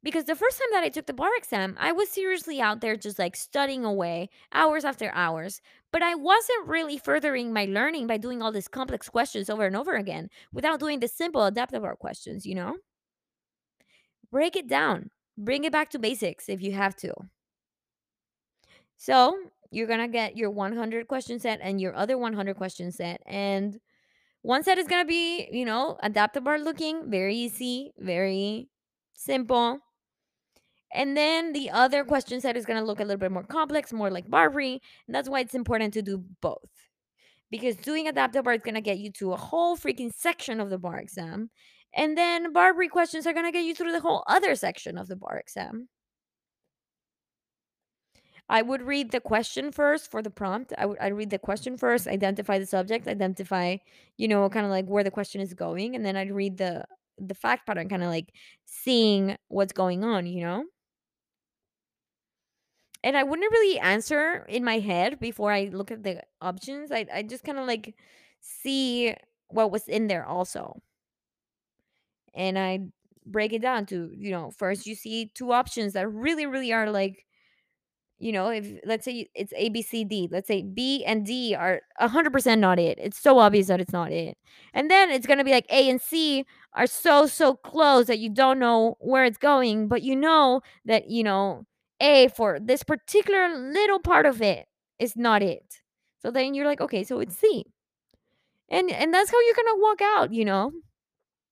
[0.02, 2.96] Because the first time that I took the bar exam, I was seriously out there
[2.96, 5.60] just like studying away hours after hours.
[5.92, 9.76] But I wasn't really furthering my learning by doing all these complex questions over and
[9.76, 12.76] over again without doing the simple AdaptiBar questions, you know?
[14.30, 15.10] Break it down.
[15.36, 17.14] Bring it back to basics if you have to.
[18.96, 19.38] So
[19.70, 23.78] you're gonna get your 100 question set and your other 100 question set, and
[24.42, 28.68] one set is gonna be, you know, AdaptiBar looking, very easy, very
[29.14, 29.80] simple.
[30.92, 34.10] And then the other question set is gonna look a little bit more complex, more
[34.10, 34.80] like BARBRI.
[35.06, 36.70] And that's why it's important to do both.
[37.50, 40.98] Because doing AdaptiBar is gonna get you to a whole freaking section of the bar
[40.98, 41.50] exam.
[41.94, 45.16] And then BARBRI questions are gonna get you through the whole other section of the
[45.16, 45.88] bar exam.
[48.48, 50.72] I would read the question first for the prompt.
[50.78, 53.76] I would I read the question first, identify the subject, identify,
[54.16, 56.84] you know, kind of like where the question is going, and then I'd read the
[57.18, 58.32] the fact pattern, kind of like
[58.64, 60.64] seeing what's going on, you know?
[63.04, 66.90] And I wouldn't really answer in my head before I look at the options.
[66.90, 67.94] I I just kind of like
[68.40, 69.14] see
[69.48, 70.82] what was in there also.
[72.34, 72.80] And I
[73.26, 76.90] break it down to, you know, first you see two options that really, really are
[76.90, 77.24] like
[78.18, 81.54] you know, if let's say it's A, B, C, D, let's say B and D
[81.54, 82.98] are 100% not it.
[83.00, 84.36] It's so obvious that it's not it.
[84.74, 86.44] And then it's going to be like A and C
[86.74, 91.08] are so, so close that you don't know where it's going, but you know that,
[91.08, 91.64] you know,
[92.00, 94.66] A for this particular little part of it
[94.98, 95.80] is not it.
[96.20, 97.64] So then you're like, okay, so it's C.
[98.70, 100.72] And and that's how you're going to walk out, you know.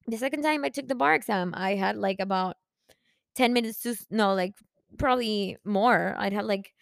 [0.09, 2.57] The second time I took the bar exam, I had like about
[3.37, 4.55] 10 minutes to no, like
[4.99, 6.15] probably more.
[6.19, 6.73] I'd had like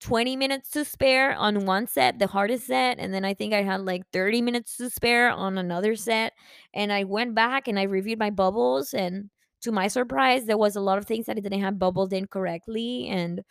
[0.00, 3.62] 20 minutes to spare on one set, the hardest set, and then I think I
[3.62, 6.32] had like 30 minutes to spare on another set.
[6.74, 9.30] And I went back and I reviewed my bubbles and
[9.62, 12.26] to my surprise, there was a lot of things that I didn't have bubbled in
[12.26, 13.42] correctly and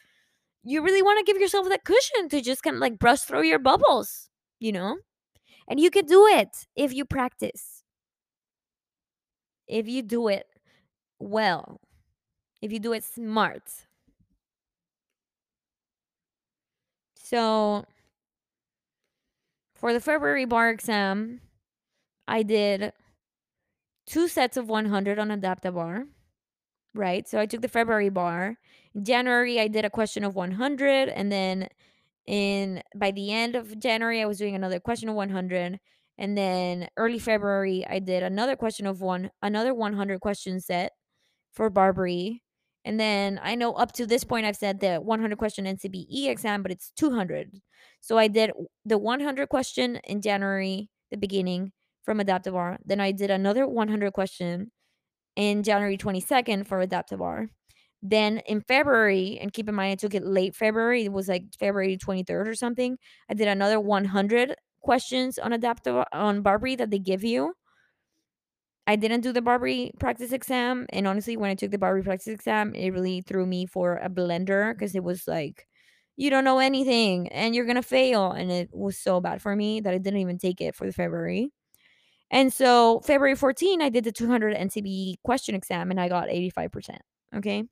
[0.63, 3.43] you really want to give yourself that cushion to just kind of like brush through
[3.43, 4.29] your bubbles,
[4.59, 4.97] you know?
[5.69, 7.83] And you can do it if you practice.
[9.67, 10.47] If you do it
[11.19, 11.81] well.
[12.61, 13.87] If you do it smart.
[17.29, 17.85] So
[19.75, 21.41] for the February bar exam,
[22.27, 22.91] I did
[24.07, 26.07] two sets of 100 on AdaptiBar,
[26.95, 27.29] right?
[27.29, 28.57] So I took the February bar.
[28.95, 31.09] In January, I did a question of 100.
[31.09, 31.69] And then
[32.25, 35.79] in by the end of January, I was doing another question of 100.
[36.17, 40.93] And then early February, I did another question of one, another 100 question set
[41.51, 42.41] for BARBRI.
[42.85, 46.63] And then I know up to this point, I've said the 100 question NCBE exam,
[46.63, 47.51] but it's 200.
[48.01, 48.51] So I did
[48.85, 51.71] the 100 question in January, the beginning
[52.03, 52.77] from AdaptiBar.
[52.85, 54.71] Then I did another 100 question
[55.35, 57.49] in January 22nd for AdaptiBar.
[58.01, 61.43] Then in February, and keep in mind, I took it late February, it was like
[61.59, 62.97] February 23rd or something.
[63.29, 67.53] I did another 100 questions on adaptive on BARBRI that they give you.
[68.89, 70.87] I didn't do the BARBRI practice exam.
[70.89, 74.09] And honestly, when I took the BARBRI practice exam, it really threw me for a
[74.09, 75.67] blender because it was like,
[76.17, 78.31] you don't know anything and you're going to fail.
[78.31, 80.91] And it was so bad for me that I didn't even take it for the
[80.91, 81.51] February.
[82.31, 86.97] And so February 14, I did the 200 NCB question exam and I got 85%.
[87.35, 87.65] Okay.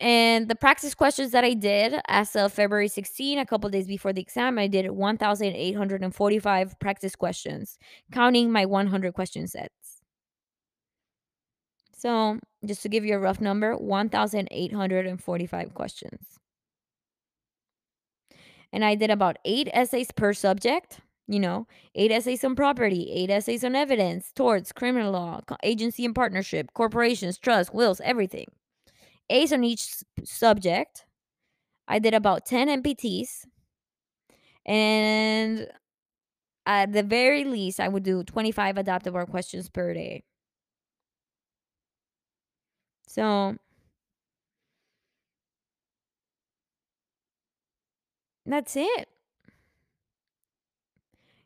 [0.00, 4.12] And the practice questions that I did as of February 16, a couple days before
[4.12, 7.78] the exam, I did 1,845 practice questions,
[8.12, 10.02] counting my 100 question sets.
[11.96, 16.38] So, just to give you a rough number, 1,845 questions.
[18.72, 23.30] And I did about eight essays per subject, you know, eight essays on property, eight
[23.30, 28.46] essays on evidence, torts, criminal law, agency and partnership, corporations, trust, wills, everything.
[29.30, 29.88] A's on each
[30.24, 31.04] subject.
[31.88, 33.46] I did about 10 MPTs.
[34.66, 35.68] And
[36.66, 40.24] at the very least, I would do 25 AdaptiBar questions per day.
[43.06, 43.56] So
[48.46, 49.08] that's it.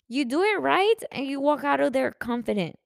[0.06, 2.78] You do it right and you walk out of there confident.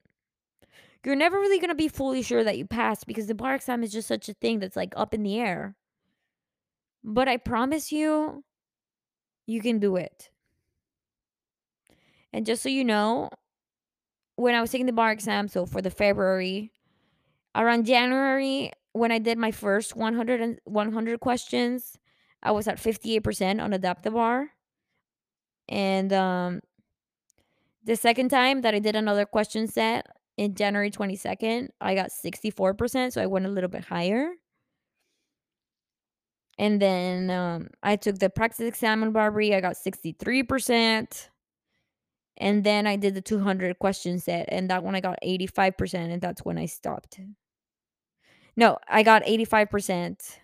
[1.06, 3.84] You're never really going to be fully sure that you passed because the bar exam
[3.84, 5.76] is just such a thing that's like up in the air.
[7.04, 8.42] But I promise you,
[9.46, 10.30] you can do it.
[12.32, 13.30] And just so you know,
[14.34, 16.72] when I was taking the bar exam, so for the February,
[17.54, 21.96] around January, when I did my first 100, and 100 questions,
[22.42, 24.48] I was at 58% on AdaptiBar.
[25.68, 26.62] And um,
[27.84, 33.12] the second time that I did another question set in January 22nd, I got 64%.
[33.12, 34.30] So I went a little bit higher.
[36.58, 39.54] And then um, I took the practice exam on BARBRI.
[39.54, 41.28] I got 63%.
[42.38, 44.46] And then I did the 200 question set.
[44.50, 45.94] And that one I got 85%.
[45.94, 47.18] And that's when I stopped.
[48.56, 50.38] No, I got 85%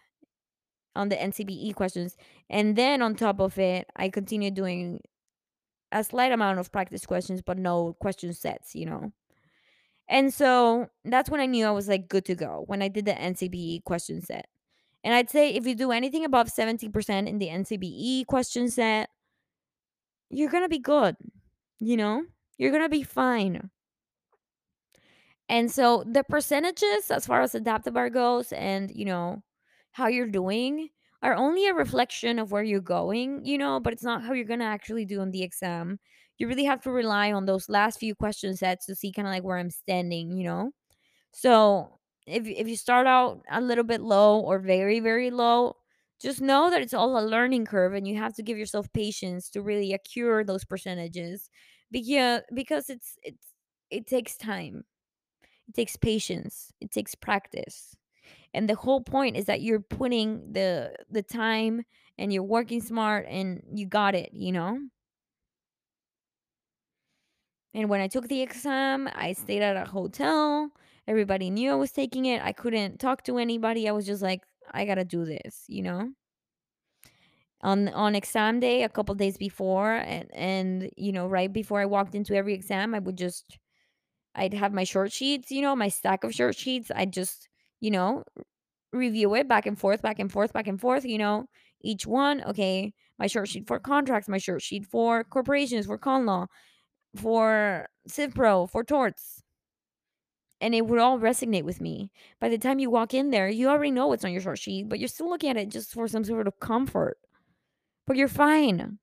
[0.95, 2.17] on the NCBE questions.
[2.51, 5.01] And then on top of it, I continued doing
[5.91, 9.13] a slight amount of practice questions, but no question sets, you know.
[10.13, 13.07] And so that's when I knew I was like good to go when I did
[13.07, 14.45] the NCBE question set.
[15.03, 19.09] And I'd say if you do anything above 70% in the NCBE question set,
[20.29, 21.17] you're going to be good,
[21.81, 22.25] you know?
[22.59, 23.71] You're going to be fine.
[25.49, 29.43] And so the percentages as far as AdaptiBar goes and, you know,
[29.93, 30.91] how you're doing
[31.23, 34.45] are only a reflection of where you're going, you know, but it's not how you're
[34.45, 35.99] going to actually do on the exam.
[36.43, 39.33] You really have to rely on those last few question sets to see kind of
[39.35, 40.73] like where I'm standing, you know?
[41.33, 45.77] So if if you start out a little bit low or very very low,
[46.21, 49.51] just know that it's all a learning curve, and you have to give yourself patience
[49.51, 51.51] to really accrue those percentages,
[51.91, 53.47] because because it's it's
[53.91, 54.85] it takes time,
[55.69, 57.97] it takes patience, it takes practice,
[58.55, 61.85] and the whole point is that you're putting the the time
[62.19, 64.79] and you're working smart and you got it, you know.
[67.75, 70.71] And when I took the exam, I stayed at a hotel.
[71.07, 72.43] Everybody knew I was taking it.
[72.43, 73.89] I couldn't talk to anybody.
[73.89, 74.43] I was just like,
[74.73, 76.13] I gotta do this, you know?
[77.61, 81.87] On on exam day, a couple days before, and and you know, right before I
[81.87, 83.57] walked into every exam, I would just
[84.35, 86.91] I'd have my short sheets, you know, my stack of short sheets.
[86.95, 87.49] I'd just
[87.81, 88.25] you know,
[88.93, 91.47] review it back and forth, back and forth, back and forth, you know,
[91.83, 92.43] each one.
[92.45, 96.47] Okay, my short sheet for contracts, my short sheet for corporations, for con law,
[97.17, 99.43] for Civ Pro, for torts.
[100.61, 102.13] And it would all resonate with me.
[102.41, 104.89] By the time you walk in there, you already know what's on your short sheet,
[104.89, 107.19] but you're still looking at it just for some sort of comfort.
[108.07, 108.99] But you're fine.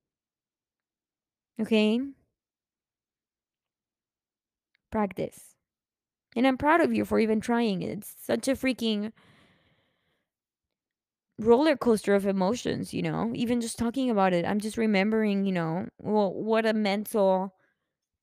[1.60, 2.00] Okay?
[4.92, 5.56] Practice.
[6.36, 7.82] And I'm proud of you for even trying.
[7.82, 9.12] It's such a freaking
[11.38, 13.32] roller coaster of emotions, you know?
[13.36, 17.54] Even just talking about it, I'm just remembering, you know, well, what a mental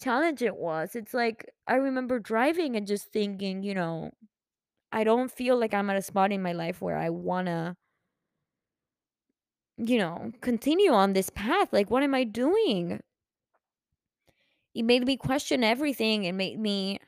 [0.03, 0.95] challenge it was.
[0.97, 4.13] It's like I remember driving and just thinking, you know,
[4.93, 7.77] I don't feel like I'm at a spot in my life where I want to,
[9.79, 11.73] you know, continue on this path.
[11.73, 13.01] Like, what am I doing?
[14.75, 16.23] It made me question everything.
[16.25, 17.01] It made me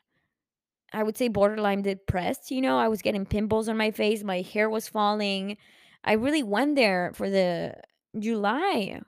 [0.93, 4.41] I would say borderline depressed, you know, I was getting pimples on my face, my
[4.41, 5.57] hair was falling.
[6.05, 7.74] I really went there for the
[8.18, 9.01] July.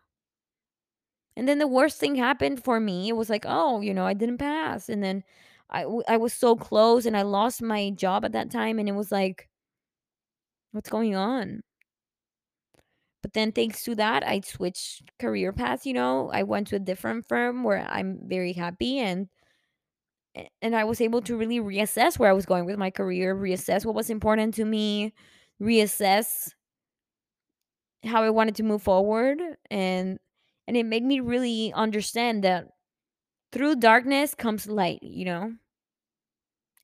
[1.40, 3.08] And then the worst thing happened for me.
[3.08, 4.90] It was like, oh, you know, I didn't pass.
[4.90, 5.24] And then
[5.70, 8.78] I, I was so close and I lost my job at that time.
[8.78, 9.48] And it was like,
[10.72, 11.62] what's going on?
[13.22, 16.30] But then thanks to that, I switched career paths, you know.
[16.30, 19.30] I went to a different firm where I'm very happy and
[20.60, 23.86] and I was able to really reassess where I was going with my career, reassess
[23.86, 25.14] what was important to me,
[25.58, 26.52] reassess
[28.04, 30.18] how I wanted to move forward and
[30.66, 32.68] and it made me really understand that
[33.52, 35.54] through darkness comes light, you know,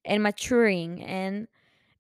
[0.05, 1.49] and maturing and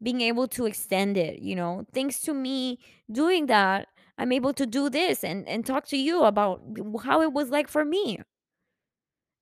[0.02, 1.86] being able to extend it, you know.
[1.94, 2.78] Thanks to me
[3.10, 6.62] doing that, I'm able to do this and and talk to you about
[7.04, 8.20] how it was like for me.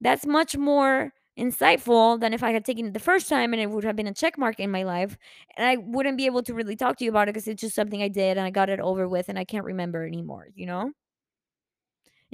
[0.01, 3.71] That's much more insightful than if I had taken it the first time and it
[3.71, 5.17] would have been a check mark in my life.
[5.57, 7.75] And I wouldn't be able to really talk to you about it because it's just
[7.75, 10.67] something I did and I got it over with and I can't remember anymore, you
[10.67, 10.93] know?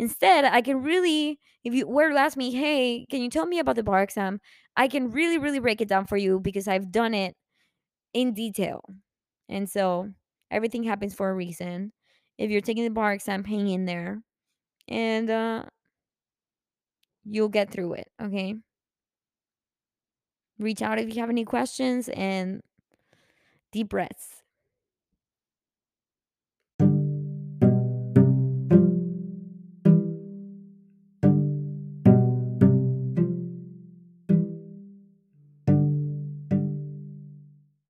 [0.00, 3.58] Instead, I can really, if you were to ask me, hey, can you tell me
[3.60, 4.40] about the bar exam?
[4.76, 7.36] I can really, really break it down for you because I've done it
[8.14, 8.82] in detail.
[9.48, 10.10] And so
[10.50, 11.92] everything happens for a reason.
[12.38, 14.22] If you're taking the bar exam, hang in there
[14.88, 15.64] and uh,
[17.24, 18.08] you'll get through it.
[18.20, 18.54] Okay.
[20.60, 22.62] Reach out if you have any questions and
[23.72, 24.39] deep breaths.